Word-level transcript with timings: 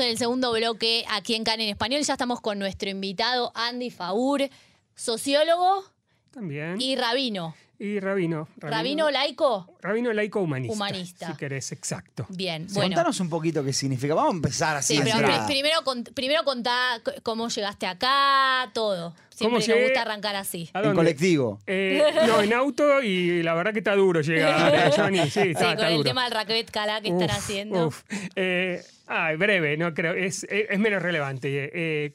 en 0.00 0.08
el 0.10 0.18
segundo 0.18 0.52
bloque 0.52 1.04
aquí 1.10 1.34
en 1.34 1.44
CAN 1.44 1.60
en 1.60 1.68
Español. 1.68 2.02
Ya 2.02 2.14
estamos 2.14 2.40
con 2.40 2.58
nuestro 2.58 2.88
invitado 2.90 3.52
Andy 3.54 3.90
Faur, 3.90 4.48
sociólogo 4.94 5.84
También. 6.30 6.80
y 6.80 6.96
rabino. 6.96 7.54
Y 7.78 7.98
rabino. 7.98 8.46
¿Rabino 8.58 9.10
laico? 9.10 9.66
Rabino 9.80 10.12
laico 10.12 10.42
humanista. 10.42 10.74
Humanista. 10.74 11.26
Si 11.32 11.36
querés, 11.38 11.72
exacto. 11.72 12.26
Bien, 12.28 12.68
Sí, 12.68 12.74
bueno. 12.74 12.90
Contanos 12.90 13.18
un 13.20 13.30
poquito 13.30 13.64
qué 13.64 13.72
significa. 13.72 14.12
Vamos 14.14 14.32
a 14.34 14.36
empezar 14.36 14.76
así. 14.76 14.96
Sí, 14.98 15.02
pero 15.02 15.46
primero, 15.46 15.80
primero 16.14 16.44
contá 16.44 17.00
cómo 17.22 17.48
llegaste 17.48 17.86
acá, 17.86 18.70
todo. 18.74 19.14
Siempre 19.30 19.60
nos 19.60 19.66
llegué? 19.66 19.84
gusta 19.84 20.02
arrancar 20.02 20.36
así. 20.36 20.68
¿A 20.74 20.82
En 20.82 20.94
colectivo. 20.94 21.58
Eh, 21.66 22.04
no, 22.26 22.42
en 22.42 22.52
auto 22.52 23.00
y 23.02 23.42
la 23.42 23.54
verdad 23.54 23.72
que 23.72 23.78
está 23.78 23.94
duro 23.94 24.20
llegar, 24.20 24.92
Johnny. 24.96 25.16
Sí, 25.20 25.24
está, 25.28 25.40
Sí, 25.42 25.48
está 25.52 25.76
con 25.76 25.86
el 25.86 25.92
duro. 25.94 26.04
tema 26.04 26.24
del 26.24 26.32
raclette 26.32 26.70
calá 26.70 27.00
que 27.00 27.08
están 27.08 27.30
haciendo. 27.30 27.86
uf. 27.86 28.02
Eh, 28.36 28.84
ay, 29.10 29.36
breve, 29.36 29.76
no 29.76 29.92
creo, 29.92 30.14
es, 30.14 30.44
es, 30.44 30.66
es 30.70 30.78
menos 30.78 31.02
relevante. 31.02 31.70
Eh, 31.74 32.12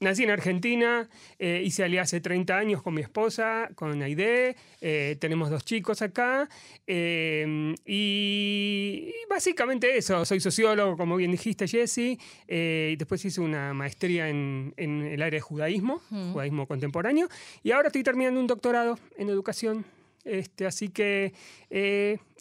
nací 0.00 0.24
en 0.24 0.30
Argentina, 0.30 1.08
eh, 1.38 1.60
hice 1.62 1.84
alianza 1.84 2.16
hace 2.16 2.22
30 2.22 2.56
años 2.56 2.82
con 2.82 2.94
mi 2.94 3.02
esposa, 3.02 3.68
con 3.74 4.00
Aide, 4.00 4.56
eh, 4.80 5.16
tenemos 5.20 5.50
dos 5.50 5.64
chicos 5.66 6.00
acá, 6.00 6.48
eh, 6.86 7.74
y, 7.84 9.10
y 9.10 9.28
básicamente 9.28 9.98
eso, 9.98 10.24
soy 10.24 10.40
sociólogo, 10.40 10.96
como 10.96 11.16
bien 11.16 11.30
dijiste, 11.30 11.68
Jesse, 11.68 12.18
eh, 12.48 12.90
y 12.92 12.96
después 12.96 13.22
hice 13.22 13.42
una 13.42 13.74
maestría 13.74 14.30
en, 14.30 14.72
en 14.78 15.02
el 15.02 15.20
área 15.20 15.36
de 15.36 15.42
judaísmo, 15.42 16.00
judaísmo 16.32 16.66
contemporáneo, 16.66 17.28
y 17.62 17.72
ahora 17.72 17.88
estoy 17.88 18.02
terminando 18.02 18.40
un 18.40 18.46
doctorado 18.46 18.98
en 19.18 19.28
educación, 19.28 19.84
este, 20.24 20.66
así 20.66 20.88
que... 20.88 21.34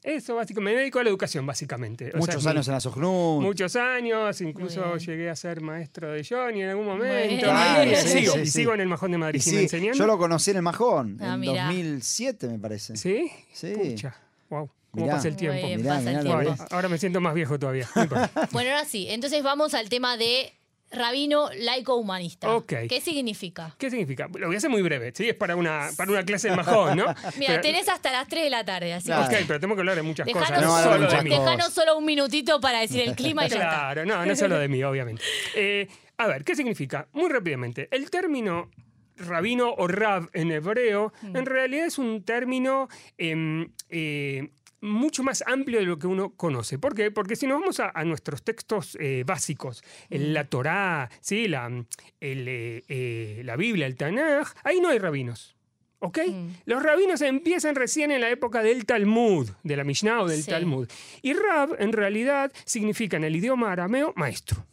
eso, 0.03 0.35
básicamente, 0.35 0.73
me 0.75 0.79
dedico 0.79 0.99
a 0.99 1.03
la 1.03 1.09
educación, 1.09 1.45
básicamente. 1.45 2.07
O 2.07 2.11
sea, 2.11 2.19
Muchos 2.19 2.43
mi- 2.45 2.51
años 2.51 2.67
en 2.67 2.73
la 2.73 2.79
SOGNUD. 2.79 3.41
Muchos 3.41 3.75
años, 3.75 4.41
incluso 4.41 4.81
bien. 4.83 4.99
llegué 4.99 5.29
a 5.29 5.35
ser 5.35 5.61
maestro 5.61 6.11
de 6.11 6.25
Johnny 6.27 6.63
en 6.63 6.69
algún 6.69 6.85
momento. 6.85 7.45
Claro, 7.45 7.89
y 7.91 7.95
sí, 7.95 8.07
sigo, 8.19 8.33
sí, 8.33 8.39
y 8.41 8.45
sigo 8.47 8.73
en 8.73 8.81
el 8.81 8.87
Majón 8.87 9.11
de 9.11 9.17
Madrid, 9.17 9.41
sí, 9.41 9.57
enseñando. 9.57 9.97
yo 9.97 10.05
lo 10.07 10.17
conocí 10.17 10.51
en 10.51 10.57
el 10.57 10.63
Majón, 10.63 11.17
Ah, 11.21 11.33
en 11.35 11.39
mirá. 11.39 11.65
2007 11.65 12.47
me 12.47 12.59
parece. 12.59 12.95
¿Sí? 12.97 13.31
Sí. 13.53 13.73
Pucha, 13.75 14.15
wow, 14.49 14.69
cómo 14.91 15.05
Mirá. 15.05 15.15
pasa 15.17 15.27
el 15.27 15.35
tiempo. 15.35 15.67
Mirá, 15.67 15.95
pasa 15.95 16.11
el 16.11 16.19
tiempo. 16.21 16.35
Bueno, 16.43 16.55
ahora 16.71 16.89
me 16.89 16.97
siento 16.97 17.21
más 17.21 17.33
viejo 17.33 17.57
todavía. 17.59 17.87
Bueno, 18.51 18.69
ahora 18.71 18.85
sí. 18.85 19.07
Entonces 19.09 19.43
vamos 19.43 19.73
al 19.73 19.89
tema 19.89 20.17
de 20.17 20.53
rabino 20.91 21.49
laico 21.57 21.95
humanista. 21.95 22.53
Ok. 22.55 22.73
¿Qué 22.89 23.01
significa? 23.01 23.75
¿Qué 23.77 23.89
significa? 23.89 24.27
Lo 24.33 24.47
voy 24.47 24.55
a 24.55 24.57
hacer 24.57 24.69
muy 24.69 24.81
breve, 24.81 25.11
¿sí? 25.15 25.29
Es 25.29 25.35
para 25.35 25.55
una, 25.55 25.89
para 25.97 26.11
una 26.11 26.23
clase 26.23 26.49
de 26.49 26.55
Majón, 26.55 26.97
¿no? 26.97 27.05
Mira, 27.37 27.51
Pero- 27.53 27.61
tenés 27.61 27.87
hasta 27.89 28.11
las 28.11 28.27
3 28.27 28.43
de 28.45 28.49
la 28.49 28.63
tarde, 28.65 28.93
así 28.93 29.05
Claro. 29.07 29.25
Ok, 29.25 29.33
pero 29.47 29.59
tenemos 29.59 29.75
que 29.75 29.81
hablar 29.81 29.95
de 29.95 30.01
muchas 30.01 30.25
Dejanos, 30.25 30.47
cosas. 30.49 30.61
No, 30.63 30.83
solo 30.83 31.07
de 31.09 31.23
mí. 31.23 31.29
dejanos 31.29 31.73
solo 31.73 31.97
un 31.97 32.05
minutito 32.05 32.59
para 32.59 32.79
decir 32.81 33.01
el 33.01 33.15
clima 33.15 33.45
y 33.45 33.49
ya 33.49 33.55
está. 33.57 33.69
Claro, 33.69 34.05
no, 34.05 34.25
no 34.25 34.31
es 34.31 34.39
solo 34.39 34.57
de 34.57 34.67
mí, 34.67 34.83
obviamente. 34.83 35.21
Eh, 35.55 35.87
a 36.17 36.27
ver, 36.27 36.43
¿qué 36.43 36.55
significa? 36.55 37.07
Muy 37.13 37.29
rápidamente, 37.29 37.87
el 37.91 38.09
término 38.09 38.69
rabino 39.17 39.73
o 39.77 39.87
rab 39.87 40.29
en 40.33 40.49
hebreo, 40.51 41.11
Mm. 41.21 41.35
en 41.35 41.45
realidad 41.45 41.85
es 41.85 41.97
un 41.97 42.23
término 42.23 42.87
em, 43.17 43.69
eh, 43.89 44.49
mucho 44.81 45.23
más 45.23 45.43
amplio 45.45 45.79
de 45.79 45.85
lo 45.85 45.97
que 45.99 46.07
uno 46.07 46.31
conoce. 46.35 46.79
¿Por 46.79 46.95
qué? 46.95 47.11
Porque 47.11 47.35
si 47.35 47.47
nos 47.47 47.59
vamos 47.59 47.79
a, 47.79 47.91
a 47.93 48.03
nuestros 48.05 48.43
textos 48.43 48.97
eh, 48.99 49.23
básicos, 49.25 49.83
el- 50.09 50.33
la 50.33 50.45
Torá, 50.45 51.09
¿sí? 51.21 51.47
la, 51.47 51.67
el, 51.67 52.47
eh, 52.47 52.83
eh, 52.87 53.41
la 53.43 53.55
Biblia, 53.55 53.85
el 53.85 53.95
Tanaj, 53.95 54.53
ahí 54.63 54.79
no 54.79 54.89
hay 54.89 54.99
rabinos. 54.99 55.55
¿Ok? 56.01 56.17
Mm. 56.29 56.47
Los 56.65 56.81
rabinos 56.81 57.19
empiezan 57.21 57.75
recién 57.75 58.09
en 58.11 58.21
la 58.21 58.29
época 58.29 58.63
del 58.63 58.85
Talmud, 58.85 59.49
de 59.63 59.75
la 59.75 59.83
Mishnah 59.83 60.21
o 60.21 60.27
del 60.29 60.43
Sí. 60.43 60.49
Talmud. 60.49 60.87
Y 61.21 61.33
Rab, 61.33 61.75
en 61.77 61.91
realidad, 61.91 62.53
significa 62.63 63.17
en 63.17 63.25
el 63.25 63.35
idioma 63.35 63.71
arameo 63.73 64.13
maestro. 64.15 64.65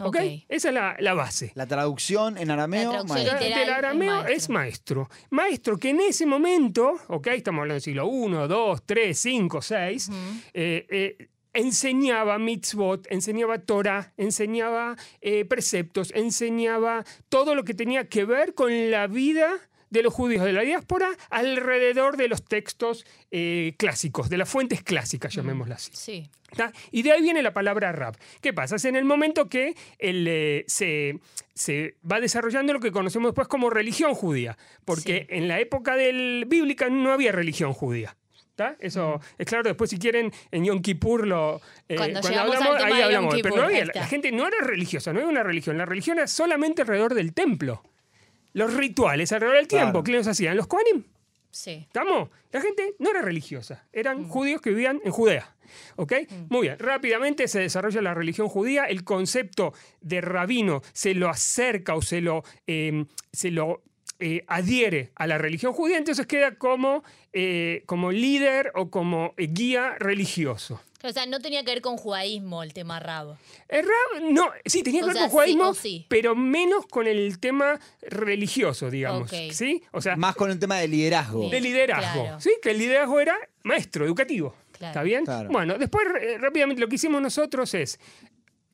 ¿Ok? 0.00 0.16
Ok. 0.16 0.16
Esa 0.48 0.68
es 0.68 0.74
la, 0.74 0.96
la 1.00 1.14
base. 1.14 1.52
La 1.54 1.66
traducción 1.66 2.38
en 2.38 2.50
arameo, 2.50 2.92
La 2.92 2.98
traducción 3.04 3.16
maestro. 3.26 3.38
literal. 3.40 3.60
Del 3.66 3.74
arameo 3.74 4.26
es 4.26 4.36
es 4.38 4.48
maestro. 4.48 5.08
Maestro 5.30 5.78
que 5.78 5.90
en 5.90 6.00
ese 6.00 6.26
momento, 6.26 6.94
¿ok? 7.08 7.26
Estamos 7.28 7.60
hablando 7.60 7.74
del 7.74 7.82
siglo 7.82 8.06
1, 8.06 8.48
2, 8.48 8.82
3, 8.86 9.18
5, 9.18 9.62
6, 9.62 10.10
eh, 10.54 10.86
eh, 10.90 11.28
enseñaba 11.52 12.38
mitzvot, 12.38 13.06
enseñaba 13.10 13.58
Torah, 13.58 14.12
enseñaba 14.16 14.96
eh, 15.20 15.44
preceptos, 15.44 16.12
enseñaba 16.14 17.04
todo 17.28 17.54
lo 17.54 17.64
que 17.64 17.74
tenía 17.74 18.08
que 18.08 18.24
ver 18.24 18.54
con 18.54 18.90
la 18.90 19.06
vida 19.08 19.50
de 19.90 20.02
los 20.02 20.12
judíos 20.12 20.44
de 20.44 20.52
la 20.52 20.62
diáspora 20.62 21.08
alrededor 21.30 22.16
de 22.16 22.28
los 22.28 22.44
textos 22.44 23.04
eh, 23.30 23.74
clásicos, 23.78 24.28
de 24.28 24.36
las 24.38 24.48
fuentes 24.48 24.82
clásicas, 24.82 25.32
llamémoslas 25.34 25.88
así. 25.88 25.96
Sí. 25.96 26.30
¿tá? 26.56 26.72
Y 26.90 27.02
de 27.02 27.12
ahí 27.12 27.22
viene 27.22 27.42
la 27.42 27.52
palabra 27.52 27.92
rap. 27.92 28.16
¿Qué 28.40 28.52
pasa? 28.52 28.76
Es 28.76 28.84
en 28.84 28.96
el 28.96 29.04
momento 29.04 29.48
que 29.48 29.74
el, 29.98 30.26
eh, 30.28 30.64
se, 30.66 31.18
se 31.54 31.96
va 32.10 32.20
desarrollando 32.20 32.72
lo 32.72 32.80
que 32.80 32.90
conocemos 32.92 33.30
después 33.30 33.48
como 33.48 33.70
religión 33.70 34.14
judía, 34.14 34.56
porque 34.84 35.26
Sí. 35.28 35.36
en 35.36 35.48
la 35.48 35.60
época 35.60 35.96
del 35.96 36.44
bíblica 36.46 36.88
no 36.88 37.12
había 37.12 37.32
religión 37.32 37.72
judía. 37.72 38.16
¿tá? 38.54 38.74
Eso 38.80 39.20
es 39.38 39.46
claro, 39.46 39.62
después 39.62 39.88
si 39.88 39.98
quieren 39.98 40.32
en 40.50 40.64
Yom 40.64 40.82
Kippur 40.82 41.26
lo... 41.28 41.60
eh, 41.88 41.94
Cuando 41.94 42.18
hablamos, 42.18 42.82
ahí 42.82 43.02
hablamos. 43.02 43.36
Pero 43.40 43.54
no 43.56 43.62
había- 43.62 43.84
la 43.84 44.06
gente 44.08 44.32
no 44.32 44.48
era 44.48 44.56
religiosa, 44.62 45.12
no 45.12 45.20
era 45.20 45.28
una 45.28 45.44
religión. 45.44 45.78
La 45.78 45.86
religión 45.86 46.18
era 46.18 46.26
solamente 46.26 46.82
alrededor 46.82 47.14
del 47.14 47.34
templo. 47.34 47.82
Los 48.52 48.74
rituales 48.74 49.32
alrededor 49.32 49.56
del 49.58 49.68
tiempo, 49.68 49.90
Claro. 49.92 50.04
¿qué 50.04 50.12
los 50.12 50.26
hacían? 50.26 50.56
Los 50.56 50.66
Kohanim. 50.66 51.04
Sí. 51.50 51.84
¿Estamos? 51.86 52.28
La 52.52 52.60
gente 52.60 52.94
no 52.98 53.10
era 53.10 53.22
religiosa, 53.22 53.84
eran 53.92 54.28
judíos 54.28 54.60
que 54.60 54.70
vivían 54.70 55.00
en 55.04 55.12
Judea. 55.12 55.54
¿Ok? 55.96 56.12
Muy 56.48 56.62
bien, 56.68 56.78
rápidamente 56.78 57.46
se 57.46 57.60
desarrolla 57.60 58.00
la 58.00 58.14
religión 58.14 58.48
judía, 58.48 58.84
el 58.86 59.04
concepto 59.04 59.74
de 60.00 60.20
rabino 60.22 60.80
se 60.94 61.14
lo 61.14 61.28
acerca 61.28 61.94
o 61.94 62.00
se 62.00 62.22
lo, 62.22 62.42
eh, 62.66 63.04
se 63.32 63.50
lo 63.50 63.82
eh, 64.18 64.44
adhiere 64.48 65.10
a 65.14 65.26
la 65.26 65.36
religión 65.38 65.72
judía, 65.74 65.98
entonces 65.98 66.26
queda 66.26 66.56
como, 66.56 67.04
eh, 67.34 67.82
como 67.86 68.12
líder 68.12 68.72
o 68.74 68.90
como 68.90 69.34
eh, 69.36 69.48
guía 69.50 69.94
religioso. 69.98 70.80
O 71.04 71.12
sea, 71.12 71.26
no 71.26 71.38
tenía 71.40 71.62
que 71.64 71.70
ver 71.70 71.80
con 71.80 71.96
judaísmo 71.96 72.62
el 72.64 72.72
tema 72.72 72.98
rabo. 72.98 73.38
El 73.68 73.84
rab, 73.84 74.22
no, 74.32 74.50
sí, 74.64 74.82
tenía 74.82 75.00
que 75.00 75.04
O 75.04 75.06
ver 75.08 75.16
sea, 75.16 75.22
con 75.26 75.30
judaísmo, 75.30 75.64
sí 75.74 75.78
o 75.78 75.82
sí. 75.82 76.06
pero 76.08 76.34
menos 76.34 76.86
con 76.86 77.06
el 77.06 77.38
tema 77.38 77.78
religioso, 78.02 78.90
digamos. 78.90 79.30
¿Sí? 79.52 79.82
O 79.92 80.00
sea, 80.00 80.16
Más 80.16 80.34
con 80.34 80.50
el 80.50 80.58
tema 80.58 80.76
de 80.78 80.88
liderazgo. 80.88 81.48
de 81.48 81.60
liderazgo. 81.60 82.22
Claro. 82.22 82.40
¿Sí? 82.40 82.50
Que 82.60 82.70
el 82.72 82.78
liderazgo 82.78 83.20
era 83.20 83.36
maestro, 83.62 84.04
educativo. 84.04 84.54
Claro. 84.72 84.90
¿Está 84.90 85.02
bien? 85.02 85.24
Claro. 85.24 85.48
Bueno, 85.50 85.78
después 85.78 86.04
eh, 86.20 86.38
rápidamente 86.38 86.80
lo 86.80 86.88
que 86.88 86.96
hicimos 86.96 87.22
nosotros 87.22 87.72
es, 87.74 88.00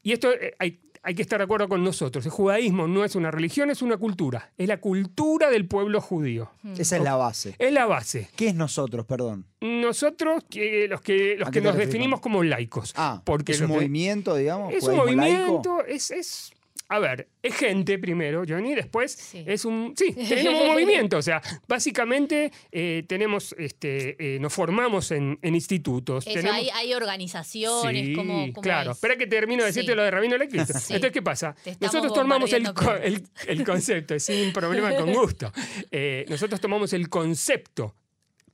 y 0.03 0.13
esto 0.13 0.33
eh, 0.33 0.55
hay, 0.59 0.81
hay 1.05 1.15
que 1.15 1.23
estar 1.23 1.39
de 1.39 1.45
acuerdo 1.45 1.69
con 1.69 1.85
nosotros, 1.85 2.25
el 2.25 2.31
judaísmo 2.33 2.89
no 2.89 3.05
es 3.05 3.15
una 3.15 3.31
religión, 3.31 3.71
es 3.71 3.83
una 3.83 3.97
cultura. 3.99 4.53
Es 4.57 4.67
la 4.69 4.79
cultura 4.81 5.51
del 5.51 5.67
pueblo 5.69 6.01
judío. 6.01 6.51
Esa 6.79 6.97
es 6.97 7.03
la 7.03 7.15
base. 7.17 7.55
Es 7.59 7.73
la 7.73 7.87
base. 7.87 8.29
¿Qué 8.37 8.49
es 8.49 8.55
nosotros, 8.55 9.05
perdón? 9.07 9.47
Nosotros, 9.61 10.45
que- 10.49 10.89
los 10.89 11.01
que, 11.01 11.37
los 11.39 11.49
¿A 11.49 11.51
que 11.51 11.61
nos 11.61 11.77
definimos 11.77 12.21
como 12.21 12.43
laicos. 12.43 12.93
Ah, 12.97 13.21
porque 13.25 13.53
es 13.53 13.61
un 13.61 13.69
movimiento, 13.69 14.35
digamos. 14.35 14.73
es 14.73 14.83
un 14.85 14.91
laico. 14.97 15.05
movimiento, 15.07 15.85
es, 15.87 16.11
es- 16.11 16.53
A 16.89 16.99
ver, 16.99 17.29
es 17.43 17.55
gente 17.55 17.99
primero, 17.99 18.45
Johnny, 18.47 18.75
después 18.75 19.13
Sí. 19.13 19.43
es 19.47 19.65
un... 19.65 19.95
Sí, 19.97 20.13
tenemos 20.29 20.61
un 20.63 20.69
movimiento, 20.69 21.17
o 21.17 21.23
sea, 21.23 21.41
básicamente 21.67 22.53
eh, 22.71 23.05
tenemos, 23.09 23.55
este, 23.59 24.37
eh, 24.37 24.39
nos 24.39 24.53
formamos 24.53 25.11
en, 25.11 25.39
en 25.41 25.55
institutos. 25.55 26.27
Eso, 26.27 26.35
tenemos, 26.35 26.57
hay, 26.57 26.69
hay 26.71 26.95
organizaciones, 26.95 28.07
Sí, 28.07 28.13
como 28.15 28.53
claro. 28.53 28.91
es? 28.93 28.97
Espera 28.99 29.17
que 29.17 29.27
termino 29.27 29.63
de 29.63 29.69
decirte 29.69 29.93
Sí. 29.93 29.97
lo 29.97 30.03
de 30.03 30.11
Rabino 30.11 30.37
Electrista. 30.37 30.73
Entonces, 30.89 31.13
¿qué 31.13 31.23
pasa? 31.23 31.55
Nosotros 31.81 32.13
tomamos 32.13 32.53
el, 32.53 32.67
el, 33.03 33.23
el 33.49 33.65
concepto, 33.65 34.19
sin 34.19 34.53
problema, 34.53 34.95
con 34.95 35.13
gusto. 35.13 35.53
Eh, 35.91 36.27
nosotros 36.29 36.61
tomamos 36.61 36.93
el 36.93 37.09
concepto 37.09 37.95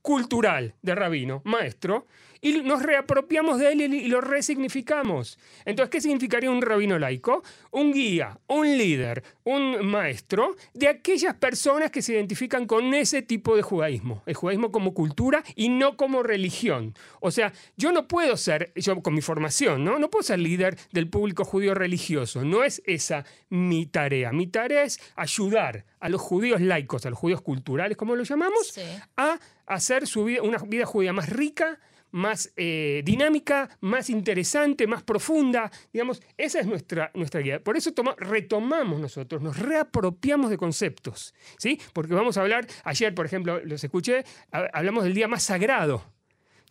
cultural 0.01 0.75
de 0.81 0.95
rabino, 0.95 1.41
maestro, 1.45 2.07
y 2.43 2.53
nos 2.63 2.81
reapropiamos 2.81 3.59
de 3.59 3.71
él 3.71 3.81
y 3.81 4.07
lo 4.07 4.19
resignificamos. 4.19 5.37
Entonces, 5.63 5.91
¿qué 5.91 6.01
significaría 6.01 6.49
un 6.49 6.61
rabino 6.63 6.97
laico? 6.97 7.43
Un 7.69 7.93
guía, 7.93 8.39
un 8.47 8.65
líder, 8.79 9.23
un 9.43 9.85
maestro 9.85 10.55
de 10.73 10.87
aquellas 10.87 11.35
personas 11.35 11.91
que 11.91 12.01
se 12.01 12.13
identifican 12.13 12.65
con 12.65 12.95
ese 12.95 13.21
tipo 13.21 13.55
de 13.55 13.61
judaísmo. 13.61 14.23
El 14.25 14.33
judaísmo 14.33 14.71
como 14.71 14.95
cultura 14.95 15.43
y 15.55 15.69
no 15.69 15.97
como 15.97 16.23
religión. 16.23 16.95
O 17.19 17.29
sea, 17.29 17.53
yo 17.77 17.91
no 17.91 18.07
puedo 18.07 18.35
ser, 18.37 18.71
yo 18.75 19.01
con 19.03 19.13
mi 19.13 19.21
formación, 19.21 19.83
¿no? 19.83 19.99
No 19.99 20.09
puedo 20.09 20.23
ser 20.23 20.39
líder 20.39 20.77
del 20.91 21.09
público 21.09 21.45
judío 21.45 21.75
religioso. 21.75 22.43
No 22.43 22.63
es 22.63 22.81
esa 22.87 23.23
mi 23.49 23.85
tarea. 23.85 24.31
Mi 24.31 24.47
tarea 24.47 24.83
es 24.83 24.99
ayudar 25.15 25.85
a 25.99 26.09
los 26.09 26.19
judíos 26.21 26.59
laicos, 26.59 27.05
a 27.05 27.11
los 27.11 27.19
judíos 27.19 27.41
culturales, 27.41 27.97
como 27.97 28.15
lo 28.15 28.23
llamamos, 28.23 28.67
Sí. 28.69 28.81
a 29.17 29.39
hacer 29.75 30.07
su 30.07 30.23
vida, 30.25 30.41
una 30.41 30.57
vida 30.59 30.85
judía 30.85 31.13
más 31.13 31.29
rica, 31.29 31.79
más 32.11 32.51
eh, 32.57 33.01
dinámica, 33.05 33.69
más 33.79 34.09
interesante, 34.09 34.85
más 34.85 35.01
profunda. 35.03 35.71
Digamos, 35.93 36.21
esa 36.37 36.59
es 36.59 36.67
nuestra, 36.67 37.09
nuestra 37.13 37.39
guía. 37.41 37.63
Por 37.63 37.77
eso 37.77 37.93
toma- 37.93 38.15
retomamos 38.17 38.99
nosotros, 38.99 39.41
nos 39.41 39.57
reapropiamos 39.57 40.49
de 40.49 40.57
conceptos. 40.57 41.33
¿sí? 41.57 41.79
Porque 41.93 42.13
vamos 42.13 42.37
a 42.37 42.41
hablar, 42.41 42.67
ayer, 42.83 43.15
por 43.15 43.25
ejemplo, 43.25 43.61
los 43.63 43.83
escuché, 43.83 44.25
ha- 44.51 44.67
hablamos 44.73 45.05
del 45.05 45.13
día 45.13 45.27
más 45.29 45.43
sagrado. 45.43 46.03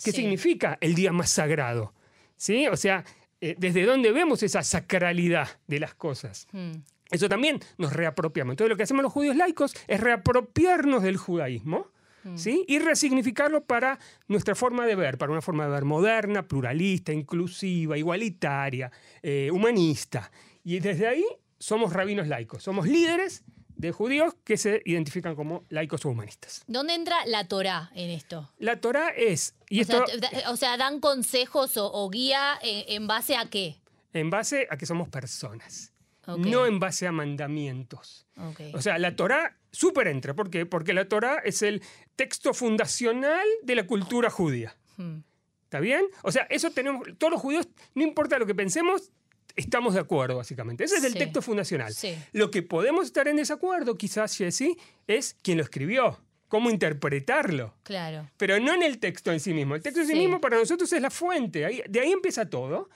¿Qué 0.03 0.13
Sí. 0.13 0.19
significa 0.23 0.77
el 0.81 0.95
día 0.95 1.13
más 1.13 1.31
sagrado? 1.31 1.95
¿Sí? 2.37 2.67
O 2.69 2.77
sea, 2.77 3.05
eh, 3.41 3.55
desde 3.59 3.85
dónde 3.87 4.13
vemos 4.13 4.43
esa 4.43 4.63
sacralidad 4.63 5.49
de 5.67 5.81
las 5.81 5.95
cosas. 5.95 6.47
Mm. 6.53 6.73
Eso 7.11 7.29
también 7.31 7.59
nos 7.79 7.93
reapropiamos. 7.95 8.53
Entonces 8.53 8.69
lo 8.71 8.77
que 8.77 8.83
hacemos 8.83 9.03
los 9.03 9.13
judíos 9.13 9.37
laicos 9.37 9.75
es 9.89 10.01
reapropiarnos 10.01 11.03
del 11.03 11.17
judaísmo. 11.17 11.89
¿Sí? 12.37 12.65
Y 12.69 12.79
resignificarlo 12.79 13.65
para 13.65 13.99
nuestra 14.29 14.55
forma 14.55 14.87
de 14.87 14.95
ver, 14.95 15.17
para 15.19 15.33
una 15.33 15.41
forma 15.41 15.65
de 15.65 15.71
ver 15.71 15.85
moderna, 15.85 16.47
pluralista, 16.47 17.13
inclusiva, 17.13 17.97
igualitaria, 17.97 18.91
eh, 19.23 19.51
humanista. 19.53 20.31
Y 20.63 20.81
desde 20.81 21.07
ahí 21.07 21.25
somos 21.59 21.93
rabinos 21.93 22.29
laicos, 22.29 22.63
somos 22.63 22.87
líderes 22.87 23.43
de 23.77 23.93
judíos 23.93 24.35
que 24.45 24.59
se 24.59 24.83
identifican 24.85 25.35
como 25.35 25.65
laicos 25.71 26.05
o 26.05 26.11
humanistas. 26.11 26.63
¿Dónde 26.67 26.95
entra 26.95 27.17
la 27.25 27.49
Torá 27.49 27.91
en 27.95 28.11
esto? 28.11 28.53
La 28.59 28.79
Torá 28.79 29.09
es, 29.17 29.55
y 29.71 29.79
o, 29.79 29.83
esto 29.83 30.05
sea, 30.07 30.51
o 30.51 30.57
sea, 30.57 30.77
dan 30.77 31.01
consejos 31.01 31.79
o, 31.79 31.91
o 31.91 32.11
guía 32.11 32.59
en, 32.63 32.85
en 33.03 33.07
base 33.07 33.37
a 33.37 33.47
qué. 33.49 33.77
en 34.13 34.29
base 34.29 34.67
a 34.71 34.77
que 34.77 34.85
somos 34.85 35.09
personas, 35.09 35.95
Ok. 36.27 36.41
no 36.41 36.67
en 36.67 36.79
base 36.79 37.07
a 37.07 37.13
mandamientos. 37.13 38.27
Ok. 38.37 38.61
O 38.75 38.83
sea, 38.83 38.99
la 38.99 39.17
Torá 39.17 39.57
súper 39.73 40.09
entra. 40.09 40.35
¿Por 40.35 40.51
qué? 40.51 40.67
Porque 40.67 40.93
la 40.93 41.09
Torá 41.09 41.39
es 41.45 41.63
el 41.63 41.83
texto 42.17 42.53
fundacional 42.55 43.47
de 43.63 43.75
la 43.75 43.87
cultura 43.87 44.31
judía. 44.31 44.77
Mm. 44.97 45.19
¿Está 45.65 45.81
bien? 45.81 46.05
O 46.23 46.33
sea, 46.33 46.47
eso 46.51 46.71
tenemos, 46.71 47.07
todos 47.19 47.33
los 47.33 47.41
judíos, 47.41 47.69
no 47.95 48.03
importa 48.03 48.39
lo 48.39 48.47
que 48.47 48.55
pensemos, 48.57 49.13
estamos 49.55 49.95
de 49.95 50.01
acuerdo, 50.01 50.37
básicamente. 50.37 50.85
Ese 50.85 50.97
es 50.97 51.05
el 51.05 51.13
Sí. 51.13 51.19
texto 51.21 51.43
fundacional. 51.43 51.95
Sí. 51.95 52.17
Lo 52.33 52.51
que 52.51 52.63
podemos 52.63 53.07
estar 53.07 53.29
en 53.29 53.37
desacuerdo, 53.37 53.97
quizás, 53.97 54.37
Jesse, 54.37 54.77
es 55.07 55.37
quién 55.43 55.59
lo 55.59 55.63
escribió, 55.65 56.19
cómo 56.49 56.71
interpretarlo. 56.71 57.75
Claro. 57.85 58.29
Pero 58.37 58.59
no 58.59 58.75
en 58.75 58.83
el 58.83 58.99
texto 58.99 59.31
en 59.33 59.39
sí 59.39 59.55
mismo. 59.55 59.77
El 59.77 59.83
texto 59.83 60.01
en 60.01 60.07
sí, 60.09 60.13
Sí. 60.15 60.19
mismo 60.19 60.41
para 60.41 60.57
nosotros 60.59 60.93
es 60.93 61.01
la 61.01 61.11
fuente. 61.11 61.65
Ahí- 61.65 61.83
de 61.89 62.01
ahí 62.01 62.11
empieza 62.13 62.51
todo. 62.51 62.89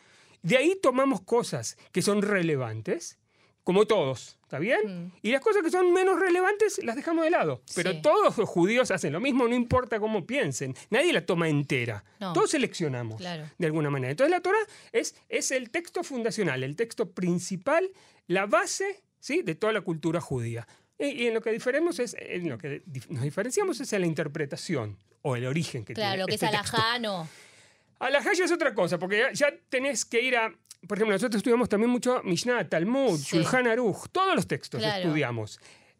De 0.42 0.56
ahí 0.56 0.76
tomamos 0.82 1.20
cosas 1.22 1.76
que 1.92 2.02
son 2.02 2.22
relevantes, 2.22 3.18
como 3.64 3.86
todos, 3.86 4.36
¿está 4.42 4.58
bien? 4.58 5.06
Mm. 5.06 5.12
Y 5.22 5.32
las 5.32 5.40
cosas 5.40 5.62
que 5.62 5.70
son 5.70 5.92
menos 5.92 6.20
relevantes 6.20 6.82
las 6.84 6.96
dejamos 6.96 7.24
de 7.24 7.30
lado. 7.30 7.62
Pero 7.74 7.92
Sí. 7.92 8.02
todos 8.02 8.36
los 8.36 8.48
judíos 8.48 8.90
hacen 8.90 9.12
lo 9.12 9.20
mismo, 9.20 9.48
no 9.48 9.54
importa 9.54 9.98
cómo 9.98 10.26
piensen. 10.26 10.74
Nadie 10.90 11.12
la 11.14 11.24
toma 11.24 11.48
entera. 11.48 12.04
No. 12.20 12.32
Todos 12.34 12.50
seleccionamos 12.50 13.16
Claro. 13.16 13.44
de 13.58 13.66
alguna 13.66 13.88
manera. 13.90 14.10
Entonces 14.10 14.30
la 14.30 14.40
Torah 14.40 14.58
es, 14.92 15.16
es 15.28 15.50
el 15.50 15.70
texto 15.70 16.04
fundacional, 16.04 16.62
el 16.62 16.76
texto 16.76 17.10
principal, 17.10 17.90
la 18.26 18.46
base 18.46 19.02
¿sí? 19.18 19.42
de 19.42 19.54
toda 19.54 19.72
la 19.72 19.80
cultura 19.80 20.20
judía. 20.20 20.68
Y, 20.98 21.06
y 21.06 21.26
en 21.26 21.34
lo 21.34 21.40
que 21.40 21.50
diferemos 21.50 21.98
es, 21.98 22.14
en 22.18 22.48
lo 22.48 22.58
que 22.58 22.82
nos 23.08 23.22
diferenciamos 23.22 23.80
es 23.80 23.92
en 23.94 24.02
la 24.02 24.06
interpretación 24.06 24.98
o 25.22 25.36
el 25.36 25.46
origen 25.46 25.84
que 25.84 25.94
Claro, 25.94 26.10
tiene 26.10 26.22
lo 26.22 26.26
que 26.26 26.34
este 26.34 26.46
es 26.46 26.52
texto. 26.52 26.76
Alajá, 28.06 28.24
no. 28.24 28.30
Alajá 28.30 28.32
ya 28.38 28.44
es 28.44 28.52
otra 28.52 28.74
cosa, 28.74 28.98
porque 28.98 29.18
ya, 29.18 29.32
ya 29.32 29.54
tenés 29.68 30.04
que 30.04 30.20
ir 30.22 30.36
a. 30.36 30.52
Por 30.86 30.98
ejemplo, 30.98 31.14
nosotros 31.14 31.38
estudiamos 31.38 31.68
también 31.68 31.90
mucho 31.90 32.20
Mishnah, 32.24 32.68
Talmud, 32.68 33.18
Sí. 33.18 33.36
Shulchan 33.38 33.66
Aruch, 33.66 34.08
todos 34.12 34.34
los 34.36 34.46
textos 34.46 34.80
Claro. 34.80 35.02
estudiamos. 35.04 35.58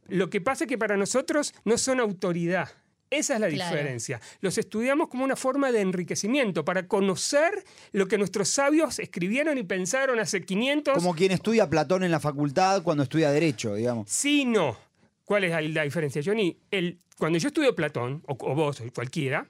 Lo 0.09 0.29
que 0.29 0.41
pasa 0.43 0.65
es 0.65 0.69
que 0.69 0.77
para 0.77 0.97
nosotros 0.99 1.55
no 1.65 1.79
son 1.79 2.01
autoridad. 2.01 2.69
Esa 3.11 3.35
es 3.35 3.41
la 3.41 3.49
Claro. 3.49 3.71
diferencia. 3.77 4.21
Los 4.41 4.59
estudiamos 4.59 5.09
como 5.09 5.25
una 5.25 5.37
forma 5.37 5.71
de 5.73 5.81
enriquecimiento, 5.81 6.65
para 6.65 6.87
conocer 6.89 7.65
lo 7.93 8.09
que 8.09 8.19
nuestros 8.19 8.49
sabios 8.49 8.99
escribieron 8.99 9.57
y 9.57 9.63
pensaron 9.63 10.19
hace 10.19 10.43
500. 10.45 10.95
Como 10.95 11.15
quien 11.15 11.31
estudia 11.33 11.71
Platón 11.71 12.03
en 12.05 12.11
la 12.11 12.21
facultad 12.21 12.83
cuando 12.83 13.05
estudia 13.05 13.31
Derecho, 13.31 13.75
digamos. 13.75 14.11
Sí, 14.11 14.45
no. 14.45 14.77
¿Cuál 15.25 15.45
es 15.45 15.73
la 15.73 15.83
diferencia, 15.85 16.21
Johnny? 16.25 16.59
El, 16.71 16.99
cuando 17.17 17.39
yo 17.39 17.49
estudio 17.49 17.75
Platón, 17.75 18.23
o, 18.27 18.33
o 18.39 18.55
vos, 18.55 18.81
o 18.81 18.93
cualquiera, 18.93 19.47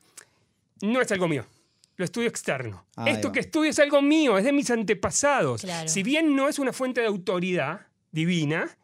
no 0.82 1.00
es 1.00 1.10
algo 1.10 1.26
mío. 1.26 1.44
Lo 1.96 2.04
estudio 2.04 2.28
externo. 2.28 2.84
Esto 3.06 3.30
que 3.30 3.40
estudio 3.40 3.70
es 3.70 3.78
algo 3.78 4.02
mío, 4.02 4.36
es 4.36 4.44
de 4.44 4.52
mis 4.52 4.70
antepasados. 4.70 5.60
Claro. 5.62 5.88
Si 5.88 6.02
bien 6.02 6.34
no 6.34 6.48
es 6.48 6.58
una 6.58 6.72
fuente 6.72 7.00
de 7.00 7.06
autoridad 7.06 7.86
divina, 8.10 8.76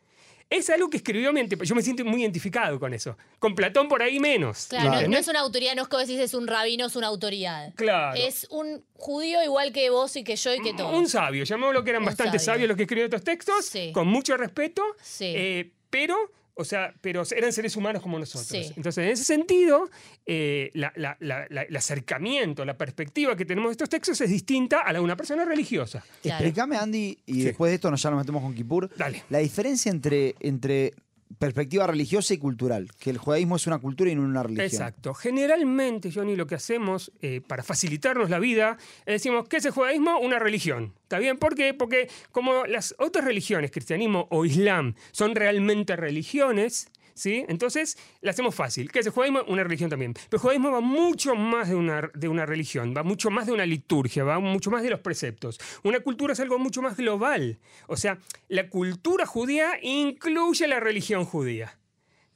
es 0.49 0.69
algo 0.71 0.91
que 0.91 0.97
escribió 0.97 1.33
mi 1.33 1.41
antepasado. 1.41 1.69
Yo 1.71 1.75
me 1.77 1.83
siento 1.83 2.05
muy 2.05 2.23
identificado 2.23 2.79
con 2.81 2.93
eso. 2.95 3.17
Con 3.39 3.55
Platón 3.55 3.89
por 3.89 4.03
ahí 4.03 4.19
menos. 4.21 4.67
Claro, 4.69 5.09
no- 5.09 5.17
es 5.17 5.29
una 5.29 5.41
autoridad, 5.41 5.75
no 5.77 5.83
es 5.83 5.89
como 5.89 6.01
decís, 6.01 6.19
es 6.21 6.35
un 6.35 6.47
rabino, 6.47 6.87
es 6.87 6.97
una 6.97 7.07
autoridad. 7.09 7.73
Claro. 7.77 8.17
Es 8.21 8.47
un 8.51 8.85
judío 8.95 9.43
igual 9.45 9.73
que 9.73 9.91
vos 9.91 10.15
y 10.17 10.25
que 10.25 10.35
yo 10.37 10.53
y 10.55 10.61
que 10.61 10.73
todos. 10.75 10.93
Un 10.93 11.09
sabio, 11.09 11.45
llamémoslo 11.45 11.83
que 11.85 11.91
eran 11.91 12.03
Un 12.03 12.07
bastante 12.07 12.39
sabio. 12.39 12.53
sabios 12.55 12.69
los 12.69 12.77
que 12.77 12.83
escribieron 12.85 13.09
estos 13.13 13.25
textos, 13.25 13.65
Sí. 13.67 13.91
con 13.93 14.07
mucho 14.09 14.37
respeto, 14.37 14.83
Sí. 15.03 15.33
eh, 15.37 15.71
pero, 15.89 16.17
o 16.61 16.65
sea, 16.65 16.95
pero 17.01 17.23
eran 17.37 17.53
seres 17.53 17.75
humanos 17.77 18.03
como 18.03 18.19
nosotros. 18.19 18.47
Sí. 18.47 18.73
Entonces, 18.77 19.05
en 19.05 19.11
ese 19.11 19.25
sentido, 19.25 19.91
eh, 20.27 20.71
la- 20.75 20.93
la- 20.97 21.17
la- 21.21 21.47
la- 21.51 21.63
el 21.63 21.77
acercamiento, 21.77 22.65
la 22.65 22.77
perspectiva 22.77 23.37
que 23.37 23.45
tenemos 23.45 23.71
de 23.71 23.73
estos 23.73 23.89
textos 23.89 24.21
es 24.21 24.31
distinta 24.31 24.81
a 24.81 24.93
la 24.93 24.99
de 24.99 25.05
una 25.05 25.17
persona 25.17 25.45
religiosa. 25.45 26.05
Claro. 26.23 26.45
Explícame, 26.45 26.77
Andy, 26.77 27.19
y 27.27 27.35
Sí. 27.35 27.43
después 27.43 27.71
de 27.71 27.75
esto 27.77 27.91
nos 27.91 28.03
ya 28.03 28.11
nos 28.11 28.19
metemos 28.21 28.43
con 28.43 28.55
Kippur. 28.55 28.91
Dale. 28.97 29.25
La 29.31 29.39
diferencia 29.39 29.91
entre, 29.91 30.35
entre 30.41 30.95
perspectiva 31.39 31.87
religiosa 31.87 32.35
y 32.35 32.39
cultural. 32.39 32.91
Que 32.99 33.11
el 33.11 33.19
judaísmo 33.19 33.57
es 33.57 33.67
una 33.67 33.79
cultura 33.79 34.11
y 34.11 34.15
no 34.15 34.23
una 34.23 34.43
religión. 34.43 34.67
Exacto. 34.67 35.15
Generalmente, 35.15 36.11
Johnny, 36.13 36.37
lo 36.37 36.47
que 36.47 36.55
hacemos 36.55 37.13
eh, 37.23 37.41
para 37.47 37.63
facilitarnos 37.63 38.31
la 38.31 38.39
vida, 38.39 38.77
es 39.01 39.15
decimos, 39.15 39.49
¿qué 39.49 39.59
es 39.59 39.65
el 39.65 39.73
judaísmo? 39.73 40.19
Una 40.19 40.39
religión. 40.39 40.95
¿Está 41.03 41.19
bien? 41.19 41.39
¿Por 41.39 41.55
qué? 41.55 41.75
Porque 41.75 42.09
como 42.33 42.67
las 42.67 42.95
otras 42.99 43.25
religiones, 43.25 43.71
cristianismo 43.71 44.27
o 44.31 44.45
islam, 44.45 44.95
son 45.13 45.35
realmente 45.35 45.97
religiones, 45.97 46.89
¿sí? 47.15 47.45
Entonces, 47.49 47.99
la 48.21 48.31
hacemos 48.31 48.55
fácil. 48.55 48.91
¿Qué 48.91 49.01
es 49.01 49.07
el 49.07 49.13
judaísmo? 49.13 49.43
Una 49.49 49.65
religión 49.65 49.91
también. 49.91 50.15
Pero 50.15 50.29
el 50.33 50.39
judaísmo 50.41 50.71
va 50.71 50.81
mucho 50.81 51.35
más 51.35 51.69
de 51.69 51.75
una, 51.75 52.11
de 52.15 52.29
una 52.29 52.47
religión, 52.47 52.95
va 52.97 53.03
mucho 53.03 53.31
más 53.31 53.47
de 53.47 53.53
una 53.53 53.67
liturgia, 53.67 54.25
va 54.25 54.39
mucho 54.39 54.71
más 54.71 54.83
de 54.83 54.91
los 54.91 55.01
preceptos. 55.01 55.59
Una 55.83 56.01
cultura 56.01 56.33
es 56.33 56.41
algo 56.41 56.59
mucho 56.59 56.83
más 56.83 56.97
global. 56.97 57.59
O 57.87 57.97
sea, 57.97 58.19
la 58.49 58.69
cultura 58.69 59.27
judía 59.27 59.73
incluye 59.83 60.67
la 60.67 60.81
religión 60.81 61.25
judía. 61.25 61.77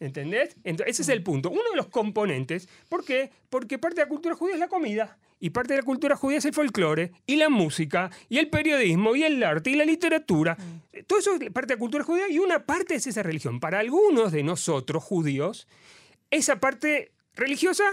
¿Entendés? 0.00 0.56
Entonces, 0.64 0.94
ese 0.94 1.02
es 1.02 1.08
el 1.08 1.22
punto. 1.22 1.50
Uno 1.50 1.70
de 1.70 1.76
los 1.76 1.86
componentes. 1.86 2.68
¿Por 2.88 3.04
qué? 3.04 3.30
Porque 3.48 3.78
parte 3.78 3.96
de 3.96 4.02
la 4.02 4.08
cultura 4.08 4.34
judía 4.34 4.54
es 4.54 4.60
la 4.60 4.68
comida. 4.68 5.18
Y 5.44 5.50
parte 5.50 5.74
de 5.74 5.80
la 5.80 5.84
cultura 5.84 6.16
judía 6.16 6.38
es 6.38 6.46
el 6.46 6.54
folclore, 6.54 7.12
y 7.26 7.36
la 7.36 7.50
música, 7.50 8.10
y 8.30 8.38
el 8.38 8.48
periodismo, 8.48 9.14
y 9.14 9.24
el 9.24 9.42
arte, 9.42 9.68
y 9.68 9.74
la 9.74 9.84
literatura. 9.84 10.56
Todo 11.06 11.18
eso 11.18 11.34
es 11.34 11.50
parte 11.50 11.68
de 11.68 11.74
la 11.74 11.78
cultura 11.78 12.02
judía 12.02 12.30
y 12.30 12.38
una 12.38 12.64
parte 12.64 12.94
es 12.94 13.06
esa 13.06 13.22
religión. 13.22 13.60
Para 13.60 13.80
algunos 13.80 14.32
de 14.32 14.42
nosotros, 14.42 15.04
judíos, 15.04 15.68
esa 16.30 16.60
parte 16.60 17.12
religiosa 17.34 17.84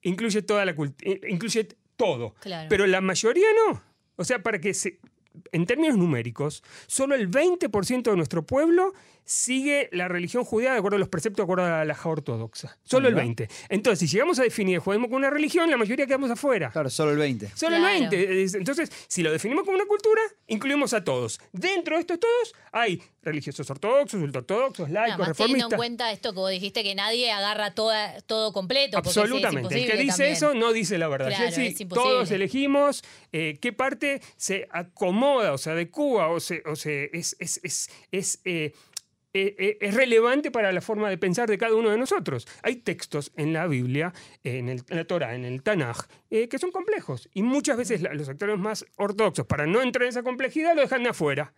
incluye 0.00 0.40
toda 0.40 0.64
la 0.64 0.74
eh, 1.02 1.20
incluye 1.28 1.68
todo. 1.98 2.34
Claro. 2.40 2.70
Pero 2.70 2.86
la 2.86 3.02
mayoría 3.02 3.48
no. 3.66 3.82
O 4.16 4.24
sea, 4.24 4.42
para 4.42 4.58
que 4.58 4.72
se, 4.72 4.98
en 5.52 5.66
términos 5.66 5.96
numéricos, 5.96 6.62
solo 6.86 7.14
el 7.14 7.30
20% 7.30 8.02
de 8.10 8.16
nuestro 8.16 8.44
pueblo 8.44 8.92
sigue 9.24 9.90
la 9.92 10.08
religión 10.08 10.42
judía 10.42 10.72
de 10.72 10.78
acuerdo 10.78 10.96
a 10.96 10.98
los 10.98 11.10
preceptos, 11.10 11.36
de 11.36 11.42
acuerdo 11.42 11.64
a 11.66 11.68
la 11.68 11.84
laja 11.84 12.08
ortodoxa. 12.08 12.78
Solo 12.82 13.08
el 13.08 13.14
Mira. 13.14 13.24
20. 13.24 13.48
Entonces, 13.68 13.98
si 13.98 14.06
llegamos 14.16 14.38
a 14.38 14.42
definir 14.42 14.76
el 14.76 14.80
judaísmo 14.80 15.06
como 15.08 15.18
una 15.18 15.28
religión, 15.28 15.70
la 15.70 15.76
mayoría 15.76 16.06
quedamos 16.06 16.30
afuera. 16.30 16.70
Claro, 16.70 16.88
solo 16.88 17.10
el 17.12 17.18
20. 17.18 17.48
Solo 17.54 17.76
Claro. 17.76 17.88
el 17.94 18.00
20. 18.08 18.42
Es- 18.44 18.54
Entonces, 18.54 18.90
si 19.06 19.22
lo 19.22 19.30
definimos 19.30 19.64
como 19.64 19.76
una 19.76 19.84
cultura, 19.84 20.22
incluimos 20.46 20.94
a 20.94 21.04
todos. 21.04 21.40
Dentro 21.52 21.96
de 21.96 22.00
estos 22.00 22.18
todos 22.18 22.54
hay 22.72 23.02
religiosos 23.22 23.68
ortodoxos, 23.68 24.18
ultraortodoxos, 24.22 24.88
laicos, 24.88 25.20
Además, 25.20 25.36
teniendo 25.36 25.66
en 25.66 25.70
reformistas. 25.72 25.76
cuenta 25.76 26.12
esto 26.12 26.32
que 26.32 26.38
vos 26.38 26.50
dijiste, 26.50 26.82
que 26.82 26.94
nadie 26.94 27.30
agarra 27.30 27.74
toda, 27.74 28.18
todo 28.22 28.54
completo. 28.54 28.96
es 28.98 29.06
Absolutamente. 29.06 29.74
el 29.74 29.90
que 29.90 29.96
dice 29.98 30.08
también. 30.16 30.32
eso 30.32 30.54
no 30.54 30.72
dice 30.72 30.96
la 30.96 31.08
verdad. 31.08 31.28
Claro, 31.28 31.44
es 31.48 31.58
imposible. 31.58 31.88
todos 31.94 32.30
elegimos 32.30 33.04
eh, 33.32 33.58
qué 33.60 33.74
parte 33.74 34.22
se 34.38 34.66
acomoda 34.70 35.27
o 35.36 35.58
se 35.58 35.70
adecua 35.70 36.28
o 36.28 36.40
se, 36.40 36.62
o 36.66 36.74
se 36.76 37.10
es, 37.12 37.36
es, 37.38 37.60
es, 37.62 37.90
es, 38.10 38.40
eh, 38.44 38.72
eh, 39.34 39.54
eh, 39.58 39.78
es 39.80 39.94
relevante 39.94 40.50
para 40.50 40.72
la 40.72 40.80
forma 40.80 41.10
de 41.10 41.18
pensar 41.18 41.48
de 41.48 41.58
cada 41.58 41.74
uno 41.74 41.90
de 41.90 41.98
nosotros. 41.98 42.46
Hay 42.62 42.76
textos 42.76 43.30
en 43.36 43.52
la 43.52 43.66
Biblia, 43.66 44.12
en, 44.42 44.68
el, 44.70 44.82
en 44.88 44.96
la 44.96 45.04
Torah, 45.04 45.34
en 45.34 45.44
el 45.44 45.62
Tanaj, 45.62 46.06
eh, 46.30 46.48
que 46.48 46.58
son 46.58 46.70
complejos. 46.72 47.28
Y 47.34 47.42
muchas 47.42 47.76
veces 47.76 48.00
la- 48.02 48.14
los 48.14 48.28
actores 48.28 48.58
más 48.58 48.84
ortodoxos, 48.96 49.46
para 49.46 49.66
no 49.66 49.82
entrar 49.82 50.04
en 50.04 50.08
esa 50.08 50.22
complejidad, 50.22 50.74
lo 50.74 50.80
dejan 50.80 51.02
de 51.02 51.10
afuera. 51.10 51.52